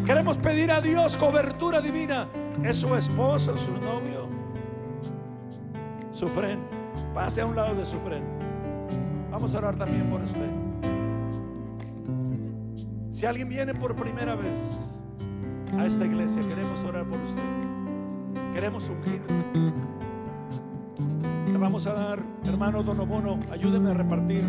Queremos 0.05 0.37
pedir 0.37 0.71
a 0.71 0.81
Dios 0.81 1.17
cobertura 1.17 1.81
divina. 1.81 2.27
Es 2.63 2.77
su 2.77 2.95
esposa, 2.95 3.57
su 3.57 3.71
novio, 3.73 4.29
Sufren, 6.13 6.59
pase 7.13 7.41
a 7.41 7.45
un 7.45 7.55
lado 7.55 7.75
de 7.75 7.85
Sufren. 7.85 8.23
Vamos 9.29 9.53
a 9.53 9.57
orar 9.57 9.75
también 9.75 10.09
por 10.09 10.21
usted. 10.21 10.64
Si 13.15 13.25
alguien 13.25 13.47
viene 13.47 13.73
por 13.73 13.95
primera 13.95 14.35
vez 14.35 14.59
a 15.79 15.85
esta 15.85 16.03
iglesia, 16.03 16.41
queremos 16.49 16.83
orar 16.83 17.05
por 17.05 17.17
usted. 17.21 18.53
Queremos 18.53 18.89
ungir. 18.89 19.21
Le 21.49 21.57
vamos 21.57 21.87
a 21.87 21.93
dar, 21.93 22.19
hermano 22.43 22.83
Donobono, 22.83 23.39
ayúdeme 23.53 23.91
a 23.91 23.93
repartir 23.93 24.43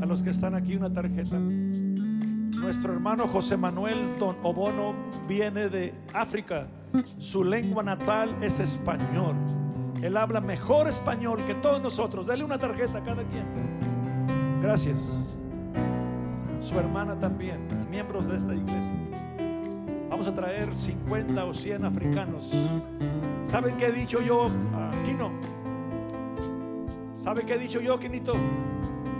a 0.00 0.06
los 0.06 0.22
que 0.22 0.30
están 0.30 0.54
aquí 0.54 0.74
una 0.74 0.90
tarjeta. 0.90 1.38
Nuestro 1.38 2.94
hermano 2.94 3.26
José 3.26 3.58
Manuel 3.58 4.18
Don 4.18 4.36
Obono 4.42 4.94
viene 5.28 5.68
de 5.68 5.92
África. 6.14 6.66
Su 7.18 7.44
lengua 7.44 7.82
natal 7.82 8.34
es 8.40 8.58
español. 8.58 9.36
Él 10.02 10.16
habla 10.16 10.40
mejor 10.40 10.88
español 10.88 11.40
que 11.46 11.56
todos 11.56 11.82
nosotros. 11.82 12.24
Dale 12.24 12.42
una 12.42 12.58
tarjeta 12.58 13.00
a 13.00 13.04
cada 13.04 13.22
quien. 13.24 13.44
Gracias. 14.62 15.27
Su 16.68 16.78
hermana 16.78 17.18
también, 17.18 17.66
miembros 17.90 18.28
de 18.28 18.36
esta 18.36 18.54
iglesia. 18.54 18.92
Vamos 20.10 20.28
a 20.28 20.34
traer 20.34 20.74
50 20.74 21.44
o 21.46 21.54
100 21.54 21.82
africanos. 21.86 22.50
¿Saben 23.46 23.78
qué 23.78 23.86
he 23.86 23.92
dicho 23.92 24.20
yo? 24.20 24.48
Aquí 24.92 25.14
no. 25.14 25.30
¿Sabe 27.14 27.44
qué 27.46 27.54
he 27.54 27.58
dicho 27.58 27.80
yo, 27.80 27.98
Quinito? 27.98 28.34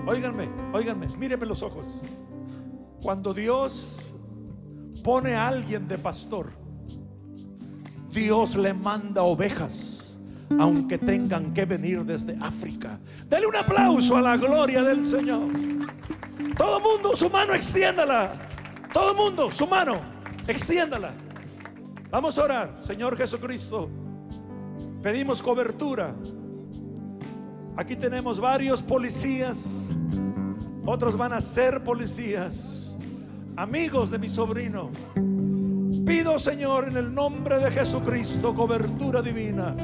Óiganme, 0.07 0.51
óiganme, 0.75 1.07
mírenme 1.19 1.47
los 1.47 1.63
ojos. 1.63 1.87
Cuando 3.03 3.33
Dios 3.33 4.01
pone 5.03 5.33
a 5.35 5.49
alguien 5.49 5.89
de 5.89 5.97
pastor, 5.97 6.51
Dios 8.13 8.57
le 8.57 8.75
manda 8.75 9.23
ovejas, 9.23 10.19
aunque 10.59 10.99
tengan 10.99 11.55
que 11.55 11.65
venir 11.65 12.05
desde 12.05 12.37
África. 12.43 13.01
Dele 13.27 13.47
un 13.47 13.57
aplauso 13.57 14.19
a 14.19 14.21
la 14.21 14.37
gloria 14.37 14.83
del 14.83 15.03
Señor. 15.03 15.49
Todo 16.59 16.81
mundo, 16.81 17.17
su 17.17 17.31
mano 17.31 17.55
extiéndala. 17.55 18.35
Todo 18.93 19.15
mundo, 19.15 19.51
su 19.51 19.67
mano, 19.67 20.01
extiéndala. 20.47 21.15
Vamos 22.11 22.37
a 22.37 22.45
orar, 22.45 22.77
Señor 22.81 23.17
Jesucristo. 23.17 23.89
Pedimos 25.03 25.41
cobertura. 25.41 26.15
Aquí 27.77 27.95
tenemos 27.95 28.41
varios 28.41 28.83
policías. 28.83 29.89
Otros 30.85 31.17
van 31.17 31.33
a 31.33 31.41
ser 31.41 31.85
policías 31.85 32.97
amigos 33.57 34.11
de 34.11 34.19
mi 34.19 34.29
sobrino. 34.29 34.91
Pido, 36.07 36.39
Señor, 36.39 36.89
en 36.89 36.97
el 36.97 37.15
nombre 37.15 37.59
de 37.59 37.71
Jesucristo, 37.71 38.55
cobertura 38.55 39.21
divina. 39.21 39.77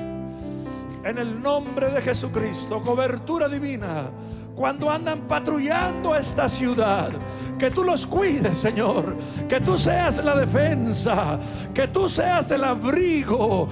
En 1.05 1.18
el 1.18 1.42
nombre 1.42 1.90
de 1.90 2.00
Jesucristo, 2.00 2.82
cobertura 2.82 3.46
divina 3.46 4.11
cuando 4.55 4.90
andan 4.90 5.28
patrullando 5.28 6.14
esta 6.14 6.48
ciudad. 6.48 7.11
Que 7.59 7.70
tú 7.70 7.84
los 7.84 8.07
cuides, 8.07 8.57
Señor. 8.57 9.16
Que 9.48 9.61
tú 9.61 9.76
seas 9.76 10.24
la 10.24 10.34
defensa. 10.34 11.38
Que 11.74 11.88
tú 11.88 12.09
seas 12.09 12.50
el 12.52 12.64
abrigo. 12.64 13.62